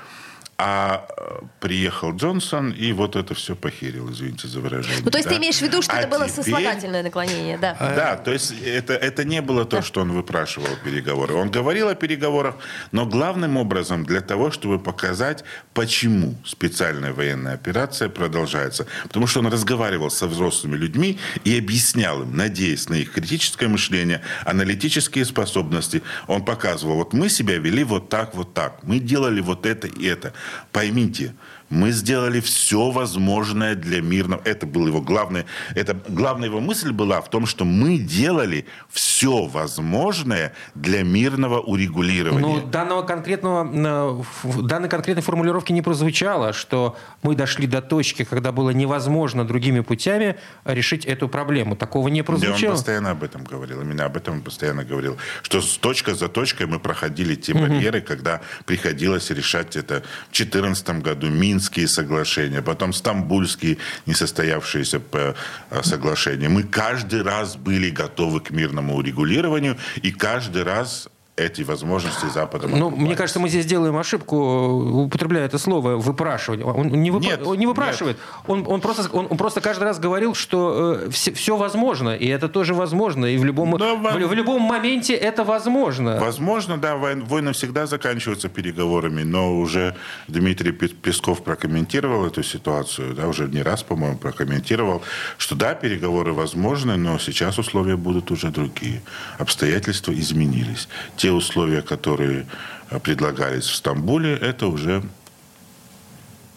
а 0.64 1.08
э, 1.18 1.40
приехал 1.60 2.16
Джонсон 2.16 2.70
и 2.70 2.94
вот 2.94 3.16
это 3.16 3.34
все 3.34 3.56
похерил, 3.56 4.12
извините 4.12 4.48
за 4.48 4.60
выражение. 4.60 5.02
Ну, 5.04 5.10
то 5.10 5.18
есть 5.18 5.28
да? 5.28 5.34
ты 5.34 5.42
имеешь 5.42 5.58
в 5.58 5.62
виду, 5.64 5.82
что 5.82 5.94
а 5.94 6.02
это 6.02 6.08
было 6.08 6.30
теперь... 6.30 6.44
сослагательное 6.44 7.02
наклонение, 7.02 7.58
да? 7.58 7.76
Да, 7.80 8.16
то 8.16 8.32
есть 8.32 8.54
это, 8.64 8.94
это 8.94 9.24
не 9.24 9.42
было 9.42 9.66
то, 9.66 9.78
да. 9.78 9.82
что 9.82 10.02
он 10.02 10.12
выпрашивал 10.12 10.68
переговоры. 10.86 11.34
Он 11.34 11.50
говорил 11.50 11.90
о 11.90 11.96
переговорах, 11.96 12.58
но 12.92 13.08
главным 13.08 13.58
образом 13.58 14.06
для 14.06 14.22
того, 14.22 14.52
чтобы 14.52 14.78
показать, 14.78 15.44
почему 15.74 16.36
специальная 16.46 17.12
военная 17.12 17.56
операция 17.56 18.10
продолжается. 18.10 18.86
Потому 19.04 19.26
что 19.26 19.40
он 19.40 19.48
разговаривал 19.48 20.12
со 20.12 20.28
взрослыми 20.28 20.78
людьми 20.78 21.18
и 21.44 21.58
объяснял 21.58 22.22
им, 22.22 22.38
надеясь 22.38 22.88
на 22.88 22.96
их 22.96 23.14
критическое 23.14 23.68
мышление, 23.68 24.22
аналитические 24.46 25.26
способности. 25.26 26.04
Он 26.28 26.46
показывал, 26.46 26.98
вот 26.98 27.14
мы 27.14 27.30
себя 27.30 27.58
вели 27.58 27.84
вот 27.84 28.10
так, 28.10 28.36
вот 28.36 28.54
так. 28.54 28.84
Мы 28.84 29.00
делали 29.00 29.42
вот 29.42 29.66
это 29.66 29.88
и 29.88 30.06
это. 30.06 30.34
Поймите, 30.72 31.34
мы 31.72 31.92
сделали 31.92 32.40
все 32.42 32.92
возможное 32.92 33.76
для 33.76 34.02
мирного. 34.02 34.42
Это 34.46 34.68
был 34.68 34.88
его 34.88 35.02
главный, 35.02 35.46
это 35.74 35.98
главная 36.08 36.50
его 36.50 36.60
мысль 36.60 36.92
была 36.92 37.22
в 37.22 37.30
том, 37.30 37.46
что 37.46 37.66
мы 37.66 37.98
делали 37.98 38.66
все 38.90 39.46
возможное 39.46 40.54
для 40.76 41.04
мирного 41.04 41.60
урегулирования. 41.60 42.42
Но 42.42 42.62
данного 42.62 43.04
конкретного, 43.04 44.24
данной 44.44 44.90
конкретной 44.90 45.24
формулировки 45.24 45.72
не 45.72 45.82
прозвучало, 45.82 46.54
что 46.54 46.98
мы 47.24 47.36
дошли 47.36 47.68
до 47.68 47.82
точки, 47.82 48.24
когда 48.24 48.52
было 48.52 48.72
невозможно 48.72 49.46
другими 49.46 49.80
путями 49.80 50.36
решить 50.66 51.06
эту 51.06 51.30
проблему. 51.30 51.76
Такого 51.76 52.10
не 52.10 52.22
прозвучало. 52.22 52.60
Да, 52.60 52.68
он 52.68 52.74
постоянно 52.74 53.12
об 53.12 53.24
этом 53.24 53.44
говорил. 53.44 53.82
Именно 53.82 54.06
об 54.06 54.18
этом 54.18 54.36
он 54.36 54.42
постоянно 54.42 54.84
говорил. 54.84 55.18
Что 55.42 55.62
с 55.62 55.78
точка 55.78 56.16
за 56.16 56.28
точкой 56.28 56.68
мы 56.68 56.80
проходили 56.80 57.36
те 57.36 57.54
угу. 57.54 57.62
барьеры, 57.62 58.02
когда 58.02 58.42
приходилось 58.66 59.30
решать 59.30 59.78
это 59.78 60.04
в 60.30 60.36
2014 60.36 61.02
году, 61.02 61.30
Минск 61.30 61.61
Минские 61.62 61.88
соглашения, 61.88 62.64
потом 62.64 62.92
Стамбульские 62.92 63.78
несостоявшиеся 64.08 65.00
э, 65.14 65.34
соглашения. 65.84 66.50
Мы 66.50 66.64
каждый 66.64 67.22
раз 67.22 67.56
были 67.56 67.92
готовы 67.92 68.40
к 68.40 68.50
мирному 68.50 68.96
урегулированию, 68.96 69.78
и 70.02 70.12
каждый 70.12 70.64
раз 70.64 71.08
эти 71.38 71.62
возможности 71.64 72.26
Запада. 72.26 72.68
Ну, 72.68 72.90
мне 72.90 73.16
кажется, 73.16 73.40
мы 73.40 73.50
здесь 73.50 73.66
делаем 73.66 73.96
ошибку, 73.98 74.36
употребляя 75.06 75.46
это 75.46 75.58
слово 75.58 75.96
выпрашивать. 75.96 76.62
Он 76.64 76.88
не, 76.88 77.10
вып... 77.10 77.22
нет, 77.24 77.46
он 77.46 77.58
не 77.58 77.68
выпрашивает. 77.68 78.18
Он, 78.48 78.66
он, 78.68 78.82
просто, 78.82 79.10
он, 79.12 79.28
он 79.30 79.38
просто 79.38 79.62
каждый 79.62 79.84
раз 79.84 80.00
говорил, 80.00 80.36
что 80.36 81.00
э, 81.06 81.10
все, 81.10 81.34
все 81.34 81.56
возможно, 81.56 82.10
и 82.10 82.28
это 82.28 82.50
тоже 82.50 82.74
возможно, 82.74 83.26
и 83.26 83.38
в 83.38 83.46
любом, 83.46 83.78
да, 83.78 83.96
в, 83.96 84.28
в 84.28 84.34
любом 84.34 84.62
моменте 84.62 85.14
это 85.14 85.44
возможно. 85.44 86.20
Возможно, 86.20 86.78
да, 86.78 86.96
войны 86.98 87.54
всегда 87.54 87.88
заканчиваются 87.88 88.50
переговорами, 88.50 89.24
но 89.24 89.58
уже 89.58 89.96
Дмитрий 90.28 90.72
Песков 90.72 91.44
прокомментировал 91.44 92.26
эту 92.26 92.44
ситуацию, 92.44 93.16
да, 93.16 93.28
уже 93.28 93.48
не 93.48 93.64
раз, 93.64 93.84
по-моему, 93.84 94.18
прокомментировал, 94.18 95.02
что 95.38 95.56
да, 95.56 95.76
переговоры 95.76 96.34
возможны, 96.34 96.98
но 96.98 97.18
сейчас 97.20 97.58
условия 97.58 97.96
будут 97.96 98.32
уже 98.32 98.50
другие. 98.50 99.02
Обстоятельства 99.40 100.12
изменились. 100.12 100.88
Те 101.22 101.32
условия, 101.32 101.84
которые 101.84 102.48
э, 102.90 103.00
предлагались 103.00 103.66
в 103.66 103.76
Стамбуле, 103.76 104.36
это 104.36 104.66
уже 104.66 105.04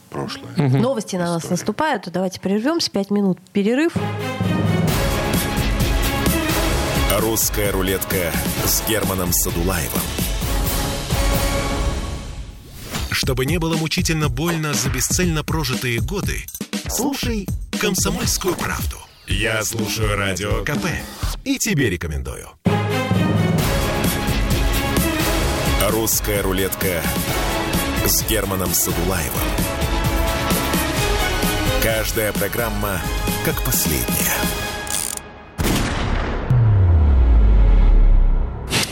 прошлое. 0.09 0.55
Угу. 0.57 0.79
Новости 0.79 1.17
на 1.17 1.27
нас 1.27 1.51
наступают. 1.51 2.09
Давайте 2.11 2.41
прервемся. 2.41 2.91
Пять 2.91 3.11
минут 3.11 3.39
перерыв. 3.53 3.93
Русская 7.19 7.73
рулетка 7.73 8.33
с 8.65 8.83
Германом 8.89 9.35
Садулаевым. 9.35 10.01
Чтобы 13.11 13.45
не 13.45 13.59
было 13.59 13.77
мучительно 13.77 14.31
больно 14.31 14.73
за 14.73 14.89
бесцельно 14.89 15.45
прожитые 15.45 16.01
годы, 16.01 16.47
слушай 16.89 17.47
«Комсомольскую 17.79 18.55
правду». 18.55 18.97
Я 19.27 19.63
слушаю 19.63 20.17
Радио 20.17 20.65
КП 20.65 20.87
и 21.45 21.59
тебе 21.59 21.91
рекомендую. 21.91 22.49
«Русская 25.91 26.41
рулетка» 26.41 27.03
с 28.07 28.27
Германом 28.27 28.73
Садулаевым. 28.73 29.39
Каждая 31.83 32.33
программа 32.33 33.01
как 33.45 33.63
последняя. 33.63 34.33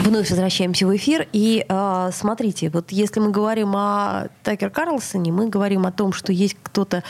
Вновь 0.00 0.28
возвращаемся 0.28 0.87
в 0.87 0.94
эфир. 0.94 1.28
И 1.33 1.64
э, 1.66 2.11
смотрите, 2.12 2.68
вот 2.68 2.90
если 2.90 3.20
мы 3.20 3.31
говорим 3.31 3.74
о 3.76 4.28
Такер 4.42 4.68
Карлсоне, 4.68 5.33
мы 5.33 5.48
говорим 5.48 5.87
о 5.87 5.92
том, 5.92 6.12
что 6.12 6.33
есть 6.33 6.57
кто-то, 6.62 7.05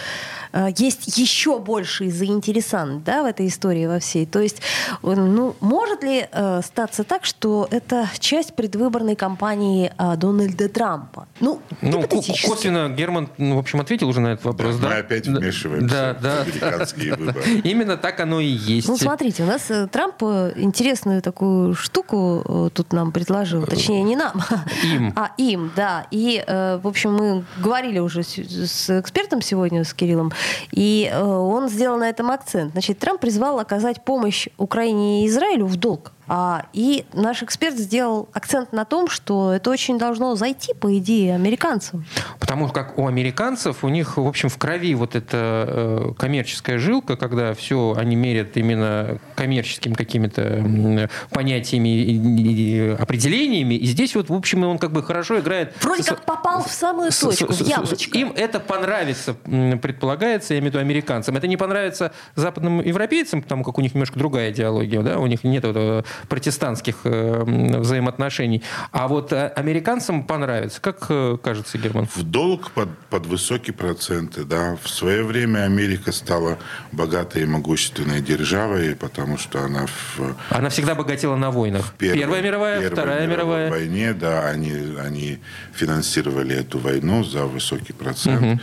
есть 0.77 1.19
еще 1.19 1.59
больший 1.59 2.11
заинтересант 2.11 3.05
да, 3.05 3.23
в 3.23 3.27
этой 3.27 3.47
истории 3.47 3.87
во 3.87 3.99
всей. 3.99 4.27
То 4.27 4.41
есть, 4.41 4.61
ну, 5.03 5.57
может 5.61 6.03
ли 6.03 6.27
э, 6.31 6.61
статься 6.65 7.05
так, 7.05 7.25
что 7.25 7.69
это 7.71 8.09
часть 8.19 8.55
предвыборной 8.55 9.17
кампании 9.17 9.93
э, 9.97 10.17
Дональда 10.17 10.69
Трампа? 10.69 11.27
Ну, 11.41 11.61
ну 11.81 12.03
косвенно 12.03 12.89
Герман, 12.89 13.29
ну, 13.39 13.57
в 13.57 13.59
общем, 13.59 13.81
ответил 13.81 14.09
уже 14.09 14.21
на 14.21 14.29
этот 14.29 14.45
вопрос. 14.45 14.77
Да, 14.77 14.89
мы 14.89 14.95
опять 14.97 15.27
вмешиваемся 15.27 15.89
да, 15.89 16.15
да, 16.15 16.45
в 16.45 16.49
американские 16.49 17.17
да, 17.17 17.17
выборы. 17.19 17.45
Именно 17.65 17.97
так 17.97 18.21
оно 18.21 18.41
и 18.41 18.47
есть. 18.47 18.89
Ну, 18.89 18.97
смотрите, 18.97 19.43
у 19.43 19.47
нас 19.47 19.71
э, 19.71 19.87
Трамп 19.87 20.23
э, 20.23 20.53
интересную 20.57 21.23
такую 21.23 21.75
штуку 21.75 22.43
э, 22.47 22.71
тут 22.75 22.93
нам 22.93 23.13
предложил, 23.13 23.65
точнее 23.67 24.03
не 24.03 24.17
нам, 24.17 24.43
им, 24.85 25.13
а 25.17 25.33
им, 25.37 25.71
да. 25.77 26.07
И, 26.11 26.43
э, 26.47 26.79
в 26.83 26.89
общем, 26.89 27.15
мы 27.15 27.45
говорили 27.59 27.99
уже 27.99 28.23
с 28.23 29.01
экспертом 29.01 29.43
сегодня, 29.43 29.85
с 29.85 29.93
Кириллом, 29.95 30.33
и 30.71 31.11
э, 31.13 31.23
он 31.23 31.69
сделал 31.69 31.99
на 31.99 32.09
этом 32.09 32.31
акцент. 32.31 32.73
Значит, 32.73 32.99
Трамп 32.99 33.21
призвал 33.21 33.59
оказать 33.59 34.05
помощь 34.05 34.49
Украине 34.59 35.25
и 35.25 35.27
Израилю 35.29 35.67
в 35.67 35.77
долг. 35.77 36.13
А, 36.29 36.67
и 36.73 37.05
наш 37.13 37.43
эксперт 37.43 37.77
сделал 37.77 38.29
акцент 38.33 38.73
на 38.73 38.85
том, 38.85 39.09
что 39.09 39.53
это 39.53 39.71
очень 39.71 39.99
должно 39.99 40.35
зайти, 40.37 40.73
по 40.73 40.97
идее, 40.97 41.35
американцам. 41.35 42.05
Потому 42.39 42.69
как 42.69 42.97
у 42.99 43.09
американцев, 43.09 43.83
у 43.83 43.89
них, 43.89 44.17
в 44.17 44.27
общем, 44.27 44.49
в 44.49 44.57
крови 44.57 44.95
вот 44.95 45.17
эта 45.17 45.67
э, 45.67 46.13
коммерческая 46.17 46.79
жилка, 46.79 47.17
когда 47.17 47.55
все 47.55 47.95
они 47.97 48.15
мерят 48.15 48.57
именно 48.57 49.19
коммерческими 49.35 49.95
какими-то 49.95 51.09
понятиями 51.31 51.89
и 51.89 52.97
определениями. 52.99 53.75
И 53.75 53.87
здесь 53.87 54.15
вот, 54.15 54.29
в 54.29 54.35
общем, 54.35 54.65
он 54.65 54.79
как 54.79 54.93
бы 54.93 55.03
хорошо 55.03 55.41
играет. 55.41 55.75
Вроде 55.83 56.05
как 56.05 56.25
попал 56.25 56.63
в 56.63 56.71
самую 56.71 57.11
точку, 57.11 57.53
в 57.53 57.61
яблочко. 57.61 58.17
Им 58.17 58.33
это 58.37 58.61
понравится, 58.61 59.35
предполагается, 59.35 60.55
я 60.55 60.61
имею 60.61 60.71
в 60.71 60.75
виду 60.75 60.85
американцам. 60.85 61.37
Это 61.37 61.49
не 61.49 61.57
понравится 61.57 62.13
западным 62.37 62.81
европейцам, 62.81 63.43
потому 63.43 63.65
как 63.65 63.79
у 63.79 63.81
них 63.81 63.95
немножко 63.95 64.19
другая 64.19 64.53
идеология, 64.53 65.03
да, 65.03 65.19
у 65.19 65.27
них 65.27 65.43
нет 65.43 65.65
этого 65.65 66.05
протестантских 66.29 66.97
э, 67.05 67.43
взаимоотношений. 67.79 68.63
А 68.91 69.09
вот 69.09 69.33
э, 69.33 69.49
американцам 69.49 70.25
понравится. 70.25 70.81
Как 70.81 71.07
э, 71.09 71.37
кажется, 71.43 71.79
Герман? 71.79 72.07
В 72.15 72.23
долг 72.23 72.71
под, 72.73 72.89
под 73.11 73.27
высокие 73.27 73.75
проценты, 73.75 74.45
да. 74.45 74.77
В 74.83 74.89
свое 74.89 75.23
время 75.23 75.65
Америка 75.65 76.13
стала 76.13 76.59
богатой 76.93 77.43
и 77.43 77.47
могущественной 77.47 78.21
державой, 78.21 78.95
потому 78.97 79.39
что 79.39 79.63
она 79.65 79.87
в... 79.87 80.37
Она 80.51 80.69
всегда 80.69 80.95
богатела 80.95 81.37
на 81.37 81.51
войнах. 81.51 81.95
Первой, 81.99 82.19
Первая 82.19 82.43
мировая, 82.43 82.81
Первая 82.81 82.91
Вторая 82.91 83.27
мировая. 83.27 83.71
войне, 83.71 84.13
да, 84.13 84.49
они, 84.49 84.97
они 84.99 85.39
финансировали 85.75 86.57
эту 86.57 86.79
войну 86.79 87.25
за 87.25 87.47
высокий 87.47 87.93
процент. 87.93 88.43
Угу 88.43 88.61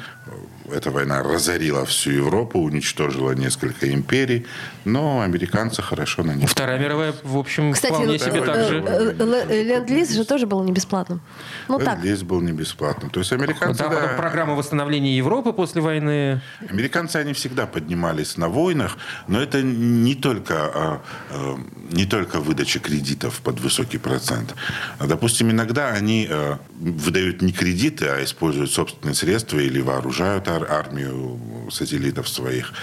эта 0.74 0.92
война 0.92 1.24
разорила 1.24 1.86
всю 1.86 2.12
Европу, 2.12 2.60
уничтожила 2.60 3.32
несколько 3.32 3.92
империй, 3.94 4.46
но 4.86 5.22
американцы 5.22 5.82
хорошо 5.82 6.24
на 6.24 6.34
них. 6.36 6.50
Вторая 6.50 6.80
мировая, 6.80 7.14
в 7.24 7.38
общем, 7.38 7.74
Кстати, 7.74 7.94
вполне 7.94 8.18
да, 8.18 8.26
себе 8.26 8.42
так 8.42 8.68
же. 8.68 8.84
Э, 8.86 9.14
э, 9.50 9.64
Ленд-лиз 9.64 10.12
же 10.12 10.26
тоже 10.26 10.46
был 10.46 10.64
не 10.64 10.72
бесплатным. 10.72 11.22
Ну, 11.68 11.80
Ленд-лиз 11.80 12.24
был 12.24 12.42
не 12.42 12.52
бесплатным. 12.52 13.10
То 13.10 13.20
есть 13.20 13.32
американцы... 13.34 13.84
Да, 13.84 13.90
да, 13.90 14.08
программа 14.18 14.56
восстановления 14.56 15.18
Европы 15.18 15.54
после 15.54 15.82
войны. 15.82 16.42
Американцы, 16.70 17.18
они 17.18 17.34
всегда 17.34 17.66
поднимались 17.66 18.38
на 18.38 18.48
войнах, 18.48 18.98
но 19.28 19.42
это 19.42 19.62
не 19.62 20.16
только, 20.16 20.54
а, 20.54 21.02
а, 21.32 21.60
не 21.92 22.06
только 22.06 22.40
выдача 22.40 22.80
кредитов 22.80 23.42
под 23.42 23.60
высокий 23.60 23.98
процент. 23.98 24.56
Допустим, 25.00 25.52
иногда 25.52 25.90
они 25.90 26.28
а, 26.30 26.60
выдают 26.80 27.42
не 27.42 27.52
кредиты, 27.52 28.06
а 28.08 28.24
используют 28.24 28.72
собственные 28.72 29.16
средства 29.16 29.58
или 29.58 29.82
вооружают 29.82 30.48
армию 30.48 30.59
сателлитов 31.72 32.28
своих, 32.28 32.74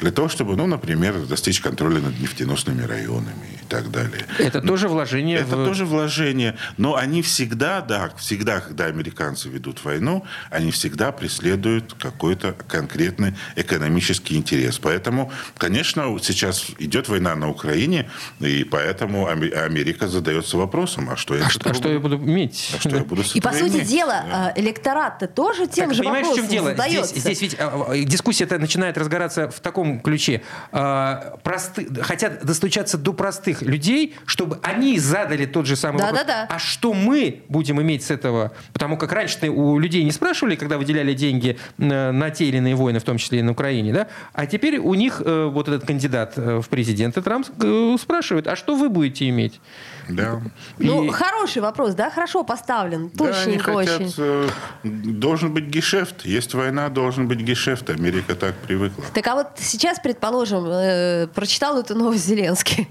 для 0.00 0.10
того, 0.10 0.28
чтобы, 0.28 0.56
ну, 0.56 0.66
например, 0.66 1.26
достичь 1.26 1.60
контроля 1.60 2.00
над 2.00 2.18
нефтеносными 2.20 2.82
районами 2.82 3.55
так 3.66 3.90
далее. 3.90 4.26
Это 4.38 4.60
тоже 4.60 4.88
вложение? 4.88 5.38
Это 5.38 5.56
в... 5.56 5.64
тоже 5.64 5.84
вложение. 5.84 6.56
Но 6.76 6.96
они 6.96 7.22
всегда, 7.22 7.80
да, 7.80 8.10
всегда, 8.16 8.60
когда 8.60 8.86
американцы 8.86 9.48
ведут 9.48 9.84
войну, 9.84 10.24
они 10.50 10.70
всегда 10.70 11.12
преследуют 11.12 11.94
какой-то 11.94 12.54
конкретный 12.68 13.34
экономический 13.56 14.36
интерес. 14.36 14.78
Поэтому, 14.78 15.30
конечно, 15.58 16.16
сейчас 16.22 16.66
идет 16.78 17.08
война 17.08 17.34
на 17.34 17.48
Украине, 17.50 18.10
и 18.40 18.64
поэтому 18.64 19.26
Америка 19.26 20.08
задается 20.08 20.56
вопросом, 20.56 21.10
а 21.10 21.16
что 21.16 21.36
я, 21.36 21.46
а 21.46 21.50
что, 21.50 21.70
а 21.70 21.74
что 21.74 21.88
я 21.88 21.98
буду 21.98 22.16
иметь? 22.16 22.72
А 22.76 22.80
что 22.80 22.96
я 22.96 23.04
буду 23.04 23.22
И, 23.34 23.40
по 23.40 23.52
сути 23.52 23.78
иметь? 23.78 23.88
дела, 23.88 24.24
да. 24.28 24.52
электорат-то 24.56 25.26
тоже 25.26 25.66
тем 25.66 25.88
так, 25.88 25.94
же 25.94 26.02
понимаешь, 26.02 26.26
вопросом 26.26 26.46
в 26.46 26.50
чем 26.50 26.64
дело? 26.64 26.70
Задается. 26.70 27.10
Здесь, 27.18 27.38
здесь 27.38 27.42
ведь 27.42 27.56
а, 27.60 27.86
а, 27.88 27.96
дискуссия-то 27.96 28.58
начинает 28.58 28.98
разгораться 28.98 29.50
в 29.50 29.60
таком 29.60 30.00
ключе. 30.00 30.42
А, 30.72 31.38
просты, 31.42 31.88
хотят 32.02 32.44
достучаться 32.44 32.98
до 32.98 33.12
простых 33.12 33.55
людей, 33.62 34.14
чтобы 34.26 34.58
они 34.62 34.98
задали 34.98 35.46
тот 35.46 35.66
же 35.66 35.76
самый 35.76 35.98
да, 35.98 36.06
вопрос. 36.06 36.26
Да, 36.26 36.46
да. 36.46 36.54
А 36.54 36.58
что 36.58 36.92
мы 36.92 37.42
будем 37.48 37.80
иметь 37.80 38.02
с 38.04 38.10
этого? 38.10 38.52
Потому 38.72 38.96
как 38.96 39.12
раньше 39.12 39.48
у 39.48 39.78
людей 39.78 40.04
не 40.04 40.12
спрашивали, 40.12 40.56
когда 40.56 40.78
выделяли 40.78 41.14
деньги 41.14 41.58
на 41.78 42.30
те 42.30 42.46
или 42.46 42.58
иные 42.58 42.74
войны, 42.74 42.98
в 42.98 43.04
том 43.04 43.18
числе 43.18 43.40
и 43.40 43.42
на 43.42 43.52
Украине, 43.52 43.92
да? 43.92 44.08
А 44.32 44.46
теперь 44.46 44.78
у 44.78 44.94
них 44.94 45.22
э, 45.24 45.50
вот 45.52 45.68
этот 45.68 45.86
кандидат 45.86 46.34
э, 46.36 46.60
в 46.60 46.68
президенты 46.68 47.22
Трамп 47.22 47.46
э, 47.62 47.96
спрашивает, 48.00 48.46
а 48.48 48.56
что 48.56 48.76
вы 48.76 48.88
будете 48.88 49.28
иметь? 49.28 49.60
Да. 50.08 50.40
Ну, 50.78 51.04
и... 51.04 51.10
хороший 51.10 51.62
вопрос, 51.62 51.94
да, 51.94 52.10
хорошо 52.10 52.44
поставлен, 52.44 53.10
да, 53.14 53.24
очень. 53.24 53.58
Хотят, 53.58 54.52
должен 54.82 55.52
быть 55.52 55.64
гешефт, 55.64 56.24
есть 56.24 56.54
война, 56.54 56.88
должен 56.88 57.28
быть 57.28 57.40
гешефт, 57.40 57.90
Америка 57.90 58.34
так 58.34 58.54
привыкла. 58.56 59.04
Так 59.14 59.26
а 59.26 59.34
вот 59.34 59.46
сейчас, 59.58 59.98
предположим, 59.98 60.64
э, 60.66 61.26
прочитал 61.34 61.78
эту 61.78 61.94
новость 61.94 62.26
Зеленский, 62.26 62.88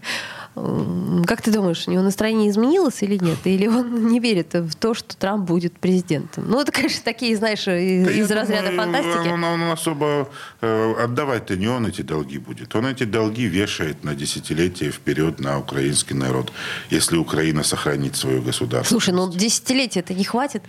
как 0.55 1.41
ты 1.41 1.51
думаешь, 1.51 1.85
у 1.87 1.91
него 1.91 2.01
настроение 2.01 2.49
изменилось 2.49 3.03
или 3.03 3.17
нет? 3.21 3.39
Или 3.43 3.67
он 3.67 4.07
не 4.07 4.21
верит 4.21 4.53
в 4.53 4.73
то, 4.75 4.93
что 4.93 5.17
Трамп 5.17 5.45
будет 5.45 5.77
президентом? 5.77 6.45
Ну, 6.47 6.61
это, 6.61 6.71
конечно, 6.71 7.01
такие, 7.03 7.35
знаешь, 7.35 7.67
из, 7.67 8.05
да 8.05 8.11
из 8.11 8.31
разряда 8.31 8.69
думаю, 8.69 8.93
фантастики. 8.93 9.27
Он, 9.33 9.43
он 9.43 9.61
особо 9.63 10.29
э, 10.61 10.93
отдавать-то 11.03 11.57
не 11.57 11.67
он 11.67 11.87
эти 11.87 12.03
долги 12.03 12.37
будет. 12.37 12.73
Он 12.73 12.87
эти 12.87 13.03
долги 13.03 13.45
вешает 13.47 14.05
на 14.05 14.15
десятилетия 14.15 14.91
вперед 14.91 15.41
на 15.41 15.59
украинский 15.59 16.15
народ, 16.15 16.53
если 16.89 17.04
Украина 17.13 17.63
сохранит 17.63 18.15
свое 18.15 18.41
государство. 18.41 18.93
Слушай, 18.93 19.13
ну 19.13 19.31
десятилетия 19.31 19.99
это 19.99 20.13
не 20.13 20.23
хватит? 20.23 20.63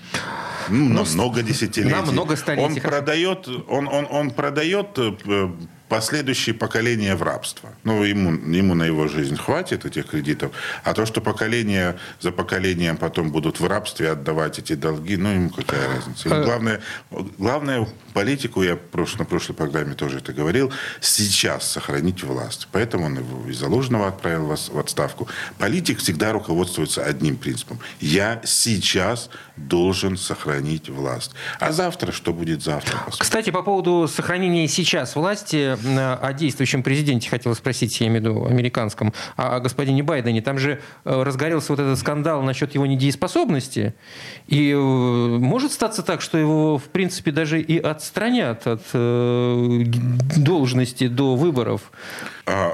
Ну, 0.69 0.89
на 0.89 1.05
много 1.05 1.43
десятилетий. 1.43 1.95
На 1.95 2.03
много 2.03 2.37
столетий. 2.37 2.65
Он 2.65 2.81
продает, 2.81 3.49
он, 3.69 3.89
он, 3.89 4.07
он 4.11 4.31
продает 4.31 4.99
э, 4.99 5.51
последующие 5.89 6.55
поколения 6.55 7.15
в 7.15 7.23
рабство. 7.23 7.71
Ну, 7.85 8.03
ему, 8.03 8.33
ему 8.53 8.75
на 8.75 8.85
его 8.85 9.07
жизнь 9.09 9.37
хватит 9.37 9.85
этих 9.85 10.07
кредитов. 10.07 10.53
А 10.85 10.95
то, 10.95 11.07
что 11.07 11.21
поколение 11.21 11.97
за 12.21 12.33
поколением 12.33 12.97
потом 12.97 13.31
будут 13.31 13.61
в 13.61 13.67
рабстве 13.67 14.11
отдавать 14.11 14.59
эти 14.59 14.75
долги, 14.75 15.17
ну, 15.17 15.33
ему 15.33 15.51
какая 15.51 15.89
разница. 15.89 16.29
Ему 16.29 16.41
э. 16.41 16.45
главное, 16.45 16.81
главное 17.39 17.89
политику, 18.15 18.63
я 18.63 18.79
на 19.19 19.25
прошлой 19.25 19.55
программе 19.55 19.95
тоже 19.95 20.19
это 20.19 20.33
говорил, 20.33 20.73
сейчас 21.01 21.71
сохранить 21.71 22.23
власть. 22.25 22.69
Поэтому 22.73 23.07
он 23.07 23.19
его 23.19 23.49
из 23.49 23.59
Залужного 23.59 24.09
отправил 24.09 24.47
в 24.47 24.79
отставку. 24.79 25.29
Политик 25.59 25.99
всегда 25.99 26.33
руководствуется 26.33 27.05
одним 27.05 27.37
принципом. 27.37 27.79
Я 28.01 28.41
сейчас 28.45 29.31
должен 29.57 30.17
сохранить 30.17 30.89
власть. 30.89 31.33
А 31.61 31.73
завтра, 31.73 32.13
что 32.13 32.33
будет 32.33 32.63
завтра? 32.63 32.97
Посмотрим. 32.97 33.19
Кстати, 33.21 33.51
по 33.51 33.63
поводу 33.63 34.09
сохранения 34.09 34.67
сейчас 34.69 35.15
власти, 35.15 35.76
о 35.85 36.33
действующем 36.33 36.83
президенте 36.83 37.29
хотел 37.29 37.55
спросить, 37.55 38.01
я 38.01 38.09
имею 38.09 38.23
в 38.23 38.25
виду 38.25 38.47
американском, 38.47 39.13
о 39.37 39.61
господине 39.61 40.03
Байдене. 40.03 40.43
Там 40.43 40.59
же 40.59 40.81
э, 41.05 41.23
разгорелся 41.23 41.73
вот 41.73 41.81
этот 41.81 41.99
скандал 41.99 42.43
насчет 42.43 42.75
его 42.75 42.87
недееспособности. 42.87 43.95
И 44.47 44.71
э, 44.71 44.77
может 44.77 45.73
статься 45.73 46.03
так, 46.03 46.21
что 46.21 46.39
его, 46.39 46.79
в 46.79 46.85
принципе, 46.85 47.31
даже 47.31 47.61
и 47.61 47.79
отстранят 47.79 48.67
от 48.67 48.83
э, 48.93 49.85
должности 50.37 51.09
до 51.09 51.37
выборов. 51.37 51.93
А 52.47 52.71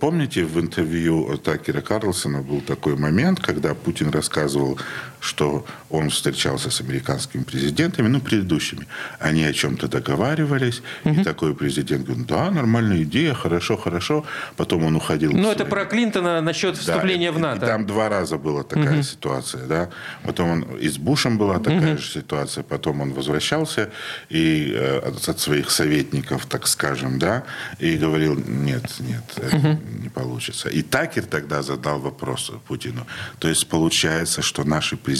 помните, 0.00 0.44
в 0.44 0.60
интервью 0.60 1.38
Такера 1.38 1.80
Карлсона 1.80 2.42
был 2.42 2.60
такой 2.60 2.96
момент, 2.96 3.40
когда 3.40 3.74
Путин 3.74 4.10
рассказывал, 4.10 4.78
что 5.22 5.64
он 5.88 6.10
встречался 6.10 6.70
с 6.70 6.80
американскими 6.80 7.44
президентами, 7.44 8.08
ну, 8.08 8.20
предыдущими. 8.20 8.88
Они 9.20 9.44
о 9.44 9.52
чем-то 9.52 9.86
договаривались, 9.86 10.82
угу. 11.04 11.20
и 11.20 11.24
такой 11.24 11.54
президент 11.54 12.06
говорит, 12.06 12.26
да, 12.26 12.50
нормальная 12.50 13.04
идея, 13.04 13.32
хорошо, 13.32 13.76
хорошо. 13.76 14.24
Потом 14.56 14.84
он 14.84 14.96
уходил. 14.96 15.32
Ну, 15.32 15.50
это 15.50 15.64
про 15.64 15.84
Клинтона 15.84 16.40
насчет 16.40 16.76
вступления 16.76 17.30
да, 17.30 17.38
в 17.38 17.40
НАТО. 17.40 17.66
И 17.66 17.68
там 17.68 17.86
два 17.86 18.08
раза 18.08 18.36
была 18.36 18.64
такая 18.64 18.96
угу. 18.96 19.02
ситуация, 19.02 19.66
да. 19.66 19.90
Потом 20.24 20.50
он 20.50 20.62
и 20.80 20.88
с 20.88 20.98
Бушем 20.98 21.38
была 21.38 21.58
такая 21.58 21.94
угу. 21.94 22.02
же 22.02 22.08
ситуация. 22.08 22.64
Потом 22.64 23.00
он 23.00 23.12
возвращался 23.12 23.90
и 24.28 24.72
э, 24.74 25.12
от 25.28 25.38
своих 25.38 25.70
советников, 25.70 26.46
так 26.46 26.66
скажем, 26.66 27.20
да, 27.20 27.44
и 27.78 27.96
говорил, 27.96 28.34
нет, 28.34 28.92
нет, 28.98 29.22
это 29.36 29.56
угу. 29.56 29.78
не 30.02 30.08
получится. 30.08 30.68
И 30.68 30.82
Такер 30.82 31.26
тогда 31.26 31.62
задал 31.62 32.00
вопрос 32.00 32.50
Путину. 32.66 33.06
То 33.38 33.48
есть 33.48 33.68
получается, 33.68 34.42
что 34.42 34.64
наши 34.64 34.96
президенты 34.96 35.11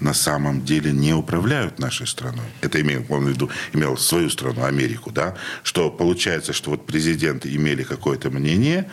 на 0.00 0.14
самом 0.14 0.64
деле 0.64 0.92
не 0.92 1.14
управляют 1.14 1.78
нашей 1.78 2.06
страной. 2.06 2.46
Это 2.60 2.80
имел, 2.80 3.04
он 3.08 3.24
в 3.24 3.28
виду, 3.28 3.50
имел 3.72 3.96
свою 3.96 4.30
страну, 4.30 4.64
Америку, 4.64 5.10
да, 5.10 5.34
что 5.62 5.90
получается, 5.90 6.52
что 6.52 6.70
вот 6.70 6.86
президенты 6.86 7.54
имели 7.54 7.82
какое-то 7.82 8.30
мнение, 8.30 8.88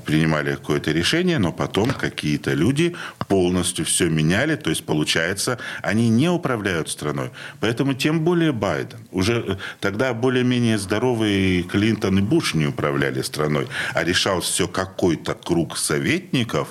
принимали 0.00 0.54
какое-то 0.54 0.92
решение, 0.92 1.38
но 1.38 1.52
потом 1.52 1.90
какие-то 1.90 2.52
люди 2.54 2.94
полностью 3.28 3.84
все 3.84 4.08
меняли. 4.08 4.56
То 4.56 4.70
есть, 4.70 4.84
получается, 4.84 5.58
они 5.82 6.08
не 6.08 6.28
управляют 6.28 6.88
страной. 6.88 7.30
Поэтому 7.60 7.94
тем 7.94 8.20
более 8.20 8.52
Байден. 8.52 8.98
Уже 9.10 9.44
э, 9.46 9.56
тогда 9.80 10.14
более-менее 10.14 10.78
здоровый 10.78 11.62
Клинтон 11.62 12.18
и 12.18 12.22
Буш 12.22 12.54
не 12.54 12.66
управляли 12.66 13.22
страной, 13.22 13.68
а 13.94 14.04
решал 14.04 14.40
все 14.40 14.68
какой-то 14.68 15.34
круг 15.34 15.76
советников, 15.76 16.68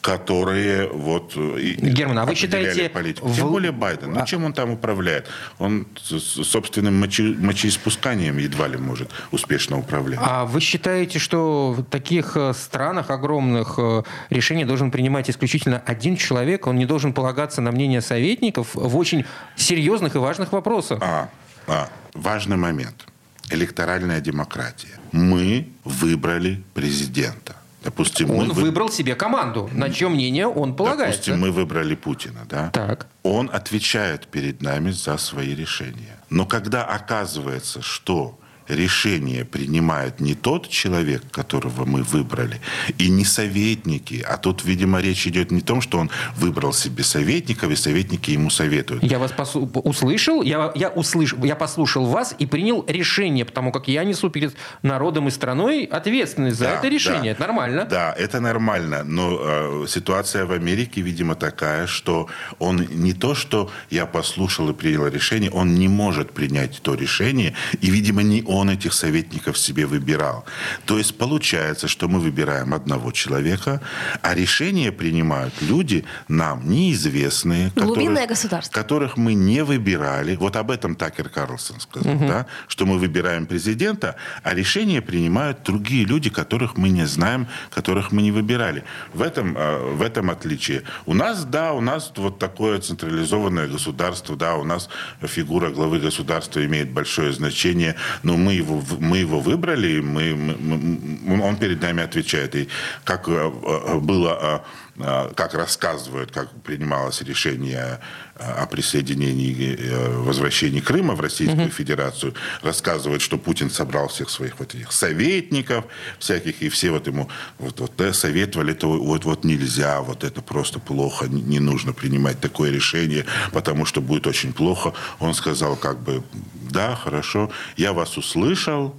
которые 0.00 0.88
вот... 0.88 1.32
Э, 1.36 1.58
Герман, 1.78 2.18
а 2.18 2.24
вы 2.24 2.34
считаете... 2.34 2.88
Политику. 2.88 3.32
Тем 3.34 3.48
более 3.48 3.72
Байден. 3.72 4.12
Ну, 4.12 4.20
а... 4.22 4.26
чем 4.26 4.44
он 4.44 4.52
там 4.52 4.70
управляет? 4.70 5.26
Он 5.58 5.86
собственным 6.02 6.94
мочи... 6.98 7.22
мочеиспусканием 7.22 8.38
едва 8.38 8.68
ли 8.68 8.76
может 8.76 9.10
успешно 9.30 9.78
управлять. 9.78 10.20
А 10.22 10.44
вы 10.44 10.60
считаете, 10.60 11.18
что 11.18 11.84
таких 11.90 12.36
странах 12.64 13.10
огромных 13.10 13.74
э, 13.78 14.02
решение 14.30 14.66
должен 14.66 14.90
принимать 14.90 15.30
исключительно 15.30 15.82
один 15.86 16.16
человек, 16.16 16.66
он 16.66 16.76
не 16.76 16.86
должен 16.86 17.12
полагаться 17.12 17.60
на 17.60 17.70
мнение 17.70 18.00
советников 18.00 18.74
в 18.74 18.96
очень 18.96 19.24
серьезных 19.56 20.16
и 20.16 20.18
важных 20.18 20.52
вопросах. 20.52 20.98
А, 21.02 21.28
а, 21.66 21.88
важный 22.14 22.56
момент. 22.56 23.06
Электоральная 23.50 24.20
демократия. 24.20 24.98
Мы 25.12 25.68
выбрали 25.84 26.62
президента. 26.72 27.56
Допустим, 27.84 28.30
он 28.30 28.48
мы 28.48 28.54
выбрал 28.54 28.88
себе 28.88 29.14
команду, 29.14 29.68
на 29.72 29.90
чье 29.90 30.08
мнение 30.08 30.46
он 30.46 30.74
полагается. 30.74 31.18
Допустим, 31.18 31.40
мы 31.40 31.50
выбрали 31.50 31.94
Путина, 31.94 32.46
да? 32.48 32.70
Так. 32.70 33.06
Он 33.22 33.50
отвечает 33.52 34.26
перед 34.26 34.62
нами 34.62 34.90
за 34.90 35.18
свои 35.18 35.54
решения. 35.54 36.16
Но 36.30 36.46
когда 36.46 36.84
оказывается, 36.86 37.82
что 37.82 38.38
решение 38.68 39.44
принимает 39.44 40.20
не 40.20 40.34
тот 40.34 40.68
человек, 40.68 41.22
которого 41.30 41.84
мы 41.84 42.02
выбрали, 42.02 42.60
и 42.98 43.08
не 43.10 43.24
советники, 43.24 44.24
а 44.26 44.36
тут, 44.36 44.64
видимо, 44.64 45.00
речь 45.00 45.26
идет 45.26 45.50
не 45.50 45.60
о 45.60 45.64
том, 45.64 45.80
что 45.80 45.98
он 45.98 46.10
выбрал 46.36 46.72
себе 46.72 47.04
советников, 47.04 47.70
и 47.70 47.76
советники 47.76 48.30
ему 48.30 48.50
советуют. 48.50 49.02
Я 49.02 49.18
вас 49.18 49.32
посу- 49.32 49.70
услышал, 49.82 50.42
я, 50.42 50.72
я, 50.74 50.88
услышал, 50.88 51.42
я 51.44 51.56
послушал 51.56 52.06
вас 52.06 52.34
и 52.38 52.46
принял 52.46 52.84
решение, 52.88 53.44
потому 53.44 53.72
как 53.72 53.88
я 53.88 54.04
несу 54.04 54.30
перед 54.30 54.54
народом 54.82 55.28
и 55.28 55.30
страной 55.30 55.84
ответственность 55.84 56.58
за 56.58 56.64
да, 56.64 56.78
это 56.78 56.88
решение. 56.88 57.22
Да, 57.22 57.30
это 57.30 57.40
нормально. 57.40 57.84
Да, 57.90 58.12
это 58.12 58.40
нормально, 58.40 59.04
но 59.04 59.38
э, 59.40 59.86
ситуация 59.88 60.46
в 60.46 60.52
Америке, 60.52 61.00
видимо, 61.00 61.34
такая, 61.34 61.86
что 61.86 62.28
он 62.58 62.86
не 62.90 63.12
то, 63.12 63.34
что 63.34 63.70
я 63.90 64.06
послушал 64.06 64.70
и 64.70 64.74
принял 64.74 65.06
решение, 65.06 65.50
он 65.50 65.74
не 65.74 65.88
может 65.88 66.32
принять 66.32 66.80
то 66.82 66.94
решение, 66.94 67.54
и, 67.80 67.90
видимо, 67.90 68.22
не 68.22 68.42
он 68.42 68.53
этих 68.62 68.92
советников 68.92 69.58
себе 69.58 69.86
выбирал. 69.86 70.44
То 70.86 70.98
есть 70.98 71.18
получается, 71.18 71.88
что 71.88 72.08
мы 72.08 72.20
выбираем 72.20 72.72
одного 72.74 73.10
человека, 73.12 73.80
а 74.22 74.34
решения 74.34 74.92
принимают 74.92 75.54
люди 75.60 76.04
нам 76.28 76.68
неизвестные, 76.68 77.70
которых, 77.70 78.28
государство. 78.28 78.72
которых 78.72 79.16
мы 79.16 79.34
не 79.34 79.64
выбирали. 79.64 80.36
Вот 80.36 80.56
об 80.56 80.70
этом 80.70 80.94
Такер 80.94 81.28
Карлсон 81.28 81.80
сказал, 81.80 82.14
угу. 82.14 82.26
да, 82.28 82.46
что 82.68 82.86
мы 82.86 82.98
выбираем 82.98 83.46
президента, 83.46 84.16
а 84.42 84.54
решения 84.54 85.00
принимают 85.00 85.62
другие 85.64 86.04
люди, 86.04 86.30
которых 86.30 86.76
мы 86.76 86.90
не 86.90 87.06
знаем, 87.06 87.46
которых 87.74 88.12
мы 88.12 88.22
не 88.22 88.30
выбирали. 88.30 88.84
В 89.12 89.22
этом, 89.22 89.56
э, 89.56 89.94
в 89.94 90.02
этом 90.02 90.30
отличие. 90.30 90.82
У 91.06 91.14
нас, 91.14 91.44
да, 91.44 91.72
у 91.72 91.80
нас 91.80 92.12
вот 92.16 92.38
такое 92.38 92.78
централизованное 92.78 93.66
государство, 93.66 94.36
да, 94.36 94.56
у 94.56 94.64
нас 94.64 94.88
фигура 95.22 95.70
главы 95.70 95.98
государства 95.98 96.64
имеет 96.64 96.90
большое 96.90 97.32
значение, 97.32 97.96
но 98.22 98.36
мы 98.36 98.43
его, 98.52 98.82
мы 99.00 99.18
его 99.18 99.40
выбрали, 99.40 100.00
мы, 100.00 100.34
мы, 100.34 101.42
он 101.42 101.56
перед 101.56 101.80
нами 101.80 102.02
отвечает. 102.02 102.54
И 102.54 102.68
как 103.04 103.28
э, 103.28 103.32
э, 103.32 103.98
было 104.00 104.38
э, 104.42 104.58
как 104.96 105.54
рассказывают, 105.54 106.30
как 106.30 106.50
принималось 106.62 107.20
решение 107.22 107.98
о 108.36 108.66
присоединении, 108.66 109.78
возвращении 110.18 110.80
Крыма 110.80 111.14
в 111.14 111.20
Российскую 111.20 111.66
mm-hmm. 111.66 111.70
Федерацию, 111.70 112.34
рассказывают, 112.62 113.20
что 113.22 113.38
Путин 113.38 113.70
собрал 113.70 114.08
всех 114.08 114.30
своих 114.30 114.58
вот 114.58 114.74
этих 114.74 114.92
советников 114.92 115.84
всяких, 116.18 116.62
и 116.62 116.68
все 116.68 116.90
вот 116.90 117.06
ему 117.06 117.28
вот, 117.58 117.80
вот 117.80 118.16
советовали, 118.16 118.72
то 118.72 118.88
вот, 118.88 119.24
вот 119.24 119.44
нельзя, 119.44 120.00
вот 120.00 120.22
это 120.22 120.42
просто 120.42 120.78
плохо, 120.78 121.26
не 121.26 121.58
нужно 121.58 121.92
принимать 121.92 122.40
такое 122.40 122.70
решение, 122.70 123.24
потому 123.52 123.86
что 123.86 124.00
будет 124.00 124.26
очень 124.26 124.52
плохо. 124.52 124.92
Он 125.18 125.34
сказал 125.34 125.76
как 125.76 126.00
бы, 126.00 126.22
да, 126.70 126.94
хорошо, 126.94 127.50
я 127.76 127.92
вас 127.92 128.16
услышал, 128.16 128.94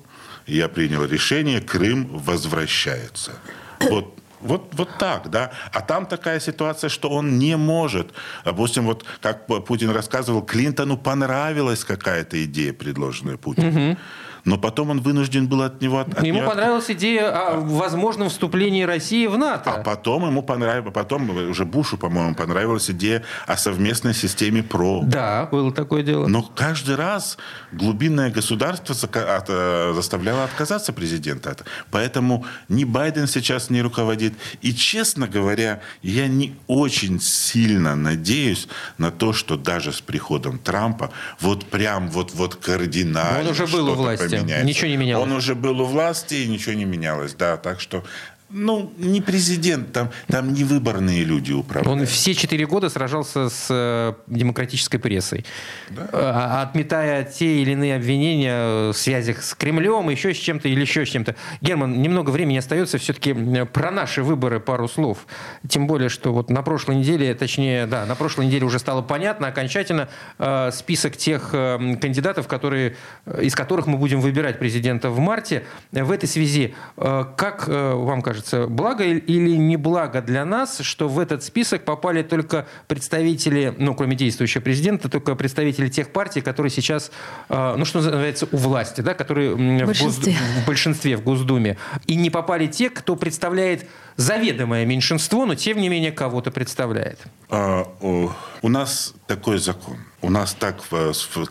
я 0.47 0.67
принял 0.67 1.05
решение, 1.05 1.62
Крым 1.62 2.05
возвращается. 2.08 3.34
Вот 3.79 4.17
вот, 4.45 4.73
вот 4.73 4.89
так, 4.97 5.29
да. 5.29 5.51
А 5.73 5.81
там 5.81 6.05
такая 6.05 6.39
ситуация, 6.39 6.89
что 6.89 7.10
он 7.10 7.38
не 7.39 7.58
может. 7.58 8.13
Допустим, 8.43 8.86
вот 8.86 9.05
как 9.21 9.47
Путин 9.65 9.89
рассказывал, 9.89 10.41
Клинтону 10.41 10.97
понравилась 10.97 11.84
какая-то 11.84 12.43
идея, 12.45 12.73
предложенная 12.73 13.38
Путиным. 13.38 13.91
Угу 13.91 13.97
но 14.45 14.60
потом 14.60 14.91
он 14.91 15.01
вынужден 15.01 15.47
был 15.47 15.63
от 15.63 15.81
него... 15.81 15.99
От 15.99 16.23
ему 16.23 16.45
понравилась 16.45 16.89
идея 16.91 17.31
о 17.31 17.60
возможном 17.60 18.29
вступлении 18.29 18.84
России 18.84 19.25
в 19.25 19.38
НАТО. 19.38 19.71
А 19.71 19.84
потом 19.84 20.27
ему 20.27 20.43
понравилось, 20.43 20.93
потом 20.93 21.29
уже 21.49 21.65
Бушу, 21.65 21.97
по-моему, 21.97 22.36
понравилась 22.36 22.89
идея 22.91 23.23
о 23.47 23.58
совместной 23.58 24.13
системе 24.13 24.62
ПРО. 24.62 25.01
Да, 25.03 25.47
было 25.51 25.71
такое 25.73 26.03
дело. 26.03 26.27
Но 26.27 26.43
каждый 26.43 26.95
раз 26.95 27.38
глубинное 27.71 28.29
государство 28.29 28.93
э, 28.93 29.93
заставляло 29.95 30.43
отказаться 30.43 30.93
президента. 30.93 31.58
Поэтому 31.89 32.45
ни 32.69 32.84
Байден 32.84 33.27
сейчас 33.27 33.71
не 33.71 33.81
руководит. 33.81 34.34
И, 34.62 34.73
честно 34.73 35.27
говоря, 35.27 35.81
я 36.03 36.27
не 36.27 36.55
очень 36.67 37.19
сильно 37.19 37.95
надеюсь 37.95 38.67
на 38.99 39.10
то, 39.10 39.34
что 39.34 39.58
даже 39.58 39.91
с 39.91 40.01
приходом 40.01 40.60
Трампа 40.60 41.10
вот 41.39 41.65
прям 41.65 42.10
вот, 42.10 42.34
вот 42.34 42.55
кардинально 42.55 43.39
Он 43.39 43.47
уже 43.47 43.65
был 43.65 43.89
у 43.89 43.95
власти 43.95 44.35
меняется. 44.43 44.65
Ничего 44.65 44.88
не 44.88 44.98
менялось. 44.98 45.28
Он 45.28 45.36
уже 45.36 45.56
был 45.56 45.82
у 45.82 45.86
власти, 45.86 46.36
и 46.36 46.48
ничего 46.48 46.74
не 46.74 46.86
менялось. 46.86 47.34
Да, 47.34 47.58
так 47.58 47.80
что 47.80 48.04
ну, 48.49 48.93
не 48.97 49.21
президент, 49.21 49.91
там, 49.91 50.12
там 50.27 50.53
не 50.53 50.63
выборные 50.63 51.23
люди 51.23 51.51
управляют. 51.51 52.01
Он 52.01 52.05
все 52.05 52.36
четыре 52.36 52.67
года 52.67 52.89
сражался 52.89 53.49
с 53.49 53.67
э, 53.69 54.13
демократической 54.27 54.99
прессой, 54.99 55.45
да? 55.89 56.03
э, 56.03 56.08
а, 56.13 56.62
отметая 56.62 57.23
те 57.23 57.62
или 57.62 57.71
иные 57.71 57.95
обвинения 57.95 58.91
в 58.91 58.93
связях 58.93 59.41
с 59.41 59.55
Кремлем, 59.55 60.10
еще 60.10 60.34
с 60.34 60.38
чем-то 60.38 60.69
или 60.69 60.79
еще 60.79 61.05
с 61.05 61.10
чем-то. 61.10 61.36
Герман, 61.62 61.99
немного 62.01 62.29
времени 62.29 62.58
остается 62.58 62.99
все-таки 62.99 63.34
про 63.65 63.89
наши 63.89 64.21
выборы 64.21 64.60
пару 64.60 64.88
слов. 64.88 65.25
Тем 65.67 65.88
более, 65.88 66.10
что 66.10 66.31
вот 66.31 66.51
на 66.51 66.62
прошлой 66.62 66.97
неделе, 66.97 67.34
точнее, 67.34 67.88
да, 67.88 68.05
на 68.05 68.15
прошлой 68.15 68.45
неделе 68.45 68.65
уже 68.65 68.77
стало 68.77 69.01
понятно 69.01 69.47
окончательно 69.47 70.08
э, 70.38 70.69
список 70.71 71.17
тех 71.17 71.49
э, 71.53 71.97
кандидатов, 71.99 72.47
которые, 72.47 72.95
э, 73.25 73.41
из 73.43 73.55
которых 73.55 73.88
мы 73.88 73.97
будем 73.97 74.21
выбирать 74.21 74.60
президента 74.60 75.10
в 75.10 75.17
марте. 75.19 75.65
В 75.91 76.12
этой 76.12 76.29
связи, 76.29 76.75
э, 76.97 77.25
как 77.36 77.65
э, 77.67 77.93
вам 77.93 78.21
кажется, 78.21 78.35
кажется, 78.36 78.67
благо 78.67 79.06
или 79.06 79.56
не 79.56 79.78
благо 79.78 80.21
для 80.21 80.43
нас, 80.43 80.80
что 80.80 81.08
в 81.08 81.19
этот 81.19 81.43
список 81.43 81.86
попали 81.86 82.21
только 82.21 82.67
представители, 82.88 83.74
ну, 83.78 83.95
кроме 83.95 84.15
действующего 84.15 84.62
президента, 84.62 85.10
только 85.10 85.36
представители 85.36 85.88
тех 85.88 86.10
партий, 86.10 86.41
которые 86.41 86.69
сейчас, 86.69 87.12
э, 87.48 87.76
ну, 87.78 87.86
что 87.86 88.00
называется, 88.00 88.48
у 88.52 88.58
власти, 88.58 89.02
да, 89.02 89.13
которые 89.13 89.56
в 89.56 89.86
большинстве. 89.86 90.34
В, 90.34 90.36
Гос, 90.36 90.63
в 90.63 90.67
большинстве 90.67 91.17
в 91.17 91.24
Госдуме. 91.24 91.78
И 92.08 92.15
не 92.15 92.30
попали 92.30 92.67
те, 92.67 92.89
кто 92.89 93.15
представляет 93.15 93.88
заведомое 94.17 94.86
меньшинство, 94.86 95.45
но 95.45 95.56
тем 95.56 95.78
не 95.80 95.89
менее 95.89 96.12
кого-то 96.12 96.51
представляет. 96.51 97.19
А, 97.49 97.88
о, 98.01 98.34
у 98.62 98.69
нас 98.69 99.13
такой 99.28 99.60
закон. 99.60 99.97
У 100.21 100.30
нас 100.32 100.56
так, 100.56 100.82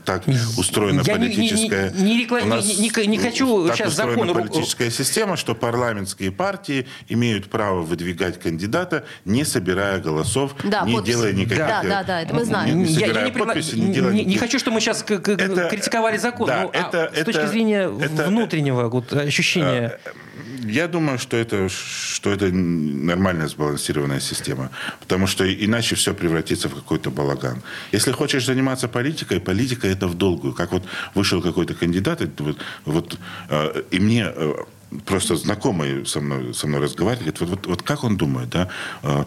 так 0.04 0.24
устроена 0.56 1.02
Я 1.04 1.14
политическая... 1.14 1.92
Не, 1.92 2.02
не, 2.02 2.14
не, 2.14 2.20
реклам... 2.22 2.48
нас, 2.48 2.66
не, 2.66 2.88
не, 2.88 3.06
не 3.06 3.18
хочу 3.18 3.68
так 3.68 3.76
сейчас 3.76 3.92
устроена 3.92 4.26
закон... 4.26 4.42
политическая 4.42 4.90
система, 4.90 5.36
что 5.36 5.54
парламентские 5.54 6.32
партии 6.32 6.88
имеют 7.08 7.50
право 7.50 7.82
выдвигать 7.82 8.40
кандидата, 8.40 9.04
не 9.24 9.44
собирая 9.44 10.00
голосов, 10.00 10.56
да, 10.64 10.82
не 10.84 10.94
подписи. 10.94 11.12
делая 11.12 11.32
никаких... 11.32 11.58
Да, 11.58 11.82
да, 11.82 12.02
да, 12.02 12.22
это 12.22 12.34
мы 12.34 12.44
знаем. 12.44 12.78
Не, 12.78 12.88
не 12.88 12.94
собирая 12.94 13.14
я, 13.14 13.20
я 13.20 13.26
не, 13.26 13.32
подписи, 13.32 13.74
не, 13.76 13.92
делая 13.92 14.12
не, 14.12 14.24
не 14.24 14.38
хочу, 14.38 14.58
чтобы 14.58 14.74
мы 14.74 14.80
сейчас 14.80 15.02
это, 15.02 15.68
критиковали 15.70 16.16
закон. 16.16 16.48
Да, 16.48 16.62
ну, 16.62 16.70
это, 16.70 17.04
а 17.04 17.10
это, 17.12 17.20
с 17.20 17.24
точки 17.24 17.46
зрения 17.46 17.92
это, 18.00 18.24
внутреннего 18.24 18.88
вот, 18.88 19.12
ощущения... 19.12 20.00
А, 20.04 20.10
я 20.64 20.88
думаю, 20.88 21.18
что 21.18 21.36
это, 21.36 21.68
что 21.68 22.32
это 22.32 22.50
нормальная 22.54 23.48
сбалансированная 23.48 24.20
система. 24.20 24.70
Потому 25.00 25.26
что 25.26 25.44
иначе 25.44 25.94
все 25.94 26.14
превратится 26.14 26.68
в 26.68 26.74
какой-то 26.74 27.10
балаган. 27.10 27.62
Если 27.92 28.12
хочешь 28.12 28.46
заниматься 28.46 28.88
политикой, 28.88 29.40
политика 29.40 29.86
это 29.86 30.08
в 30.08 30.14
долгую. 30.14 30.54
Как 30.54 30.72
вот 30.72 30.82
вышел 31.14 31.42
какой-то 31.42 31.74
кандидат, 31.74 32.20
вот, 32.38 32.56
вот, 32.84 33.18
э, 33.50 33.82
и 33.90 34.00
мне 34.00 34.26
э, 34.26 34.54
просто 35.04 35.36
знакомый 35.36 36.06
со 36.06 36.20
мной, 36.20 36.54
со 36.54 36.66
мной 36.66 36.80
разговаривает, 36.80 37.40
вот, 37.40 37.50
вот, 37.50 37.66
вот 37.66 37.82
как 37.82 38.04
он 38.04 38.16
думает, 38.16 38.50
да, 38.50 38.68
э, 39.02 39.24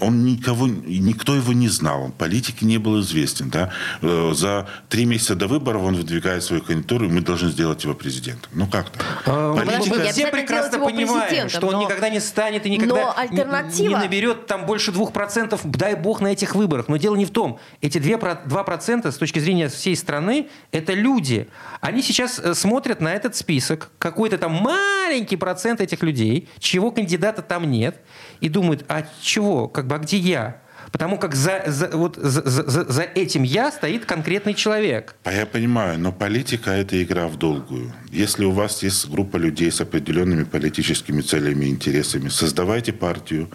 он 0.00 0.24
никого, 0.24 0.66
никто 0.66 1.34
его 1.34 1.52
не 1.52 1.68
знал, 1.68 2.04
он 2.04 2.12
политики 2.12 2.64
не 2.64 2.78
был 2.78 3.00
известен, 3.00 3.50
да, 3.50 3.72
э, 4.02 4.32
за 4.34 4.68
три 4.88 5.04
месяца 5.04 5.34
до 5.34 5.46
выборов 5.46 5.82
он 5.82 5.94
выдвигает 5.94 6.42
свою 6.42 6.62
кандидатуру, 6.62 7.06
и 7.06 7.08
мы 7.08 7.20
должны 7.20 7.50
сделать 7.50 7.82
его 7.84 7.94
президентом. 7.94 8.50
Ну 8.54 8.66
как 8.66 8.90
так? 8.90 9.04
А, 9.26 9.54
Политика... 9.54 9.96
Мы 9.96 10.04
все 10.12 10.26
прекрасно 10.28 10.78
понимаем, 10.78 11.48
что 11.48 11.66
он 11.66 11.74
но... 11.74 11.82
никогда 11.82 12.08
не 12.08 12.20
станет 12.20 12.66
и 12.66 12.70
никогда 12.70 13.12
альтернатива... 13.12 13.82
не, 13.82 13.88
не 13.88 13.94
наберет 13.94 14.46
там 14.46 14.66
больше 14.66 14.92
двух 14.92 15.12
процентов, 15.12 15.60
дай 15.64 15.94
бог, 15.94 16.20
на 16.20 16.28
этих 16.28 16.54
выборах. 16.54 16.88
Но 16.88 16.96
дело 16.96 17.16
не 17.16 17.24
в 17.24 17.30
том. 17.30 17.58
Эти 17.80 17.98
два 17.98 18.64
процента 18.64 19.12
с 19.12 19.16
точки 19.16 19.38
зрения 19.38 19.68
всей 19.68 19.96
страны, 19.96 20.48
это 20.72 20.92
люди. 20.92 21.48
Они 21.80 22.02
сейчас 22.02 22.38
э, 22.38 22.54
смотрят 22.54 23.00
на 23.00 23.14
этот 23.14 23.36
список, 23.36 23.90
какой-то 23.98 24.38
там 24.38 24.52
маленький 24.52 25.05
маленький 25.06 25.36
процент 25.36 25.80
этих 25.80 26.02
людей, 26.02 26.48
чего 26.58 26.90
кандидата 26.90 27.42
там 27.42 27.70
нет, 27.70 27.96
и 28.40 28.48
думают, 28.48 28.84
а 28.88 29.04
чего, 29.22 29.68
как 29.68 29.86
бы, 29.86 29.94
а 29.94 29.98
где 29.98 30.16
я? 30.16 30.60
Потому 30.92 31.18
как 31.18 31.34
за, 31.34 31.62
за, 31.66 31.88
вот, 31.88 32.16
за, 32.16 32.42
за, 32.48 32.84
за 32.84 33.02
этим 33.02 33.42
«я» 33.42 33.70
стоит 33.70 34.06
конкретный 34.06 34.54
человек. 34.54 35.16
Я 35.24 35.44
понимаю, 35.44 35.98
но 35.98 36.12
политика– 36.12 36.70
это 36.82 37.02
игра 37.02 37.26
в 37.26 37.36
долгую. 37.36 37.92
Если 38.10 38.44
у 38.44 38.50
вас 38.50 38.82
есть 38.82 39.08
группа 39.08 39.36
людей 39.36 39.70
с 39.70 39.80
определенными 39.80 40.44
политическими 40.44 41.22
целями 41.22 41.66
и 41.66 41.70
интересами, 41.70 42.28
создавайте 42.28 42.92
партию, 42.92 43.48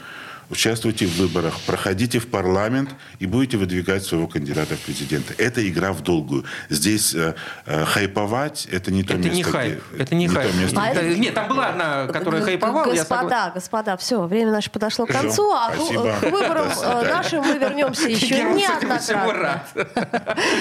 участвуйте 0.51 1.05
в 1.05 1.15
выборах, 1.17 1.59
проходите 1.65 2.19
в 2.19 2.27
парламент 2.27 2.89
и 3.19 3.25
будете 3.25 3.57
выдвигать 3.57 4.03
своего 4.03 4.27
кандидата 4.27 4.75
в 4.75 4.79
президенты. 4.79 5.33
Это 5.37 5.67
игра 5.67 5.93
в 5.93 6.01
долгую. 6.01 6.45
Здесь 6.69 7.15
э, 7.15 7.35
э, 7.65 7.85
хайповать– 7.85 8.67
это 8.71 8.91
не 8.91 9.03
то 9.03 9.13
это 9.13 9.23
место, 9.23 9.35
не 9.35 9.43
хайп. 9.43 9.83
где... 9.91 10.03
Это 10.03 10.15
не, 10.15 10.25
не 10.25 10.33
хайп. 10.33 10.55
место, 10.55 10.81
а 10.81 10.87
это... 10.89 11.03
Нет, 11.17 11.33
там 11.33 11.47
была 11.47 11.67
одна, 11.69 12.07
которая 12.07 12.41
хайповала. 12.41 12.93
Господа, 12.93 13.51
господа, 13.53 13.97
все, 13.97 14.21
время 14.23 14.51
наше 14.51 14.69
подошло 14.69 15.05
к 15.05 15.11
концу, 15.11 15.51
а 15.51 15.71
Спасибо. 15.73 16.15
к 16.19 16.23
выборам 16.23 16.67
э, 16.69 17.09
нашим 17.09 17.43
мы 17.43 17.57
вернемся 17.57 18.09
еще 18.09 18.43
неоднократно. 18.43 19.63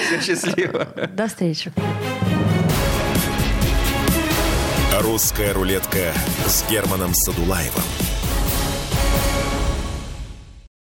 Все 0.06 0.20
счастливо. 0.36 0.86
До 1.12 1.26
встречи. 1.26 1.72
Русская 5.00 5.52
рулетка 5.52 6.12
с 6.46 6.64
Германом 6.70 7.14
Садулаевым 7.14 8.09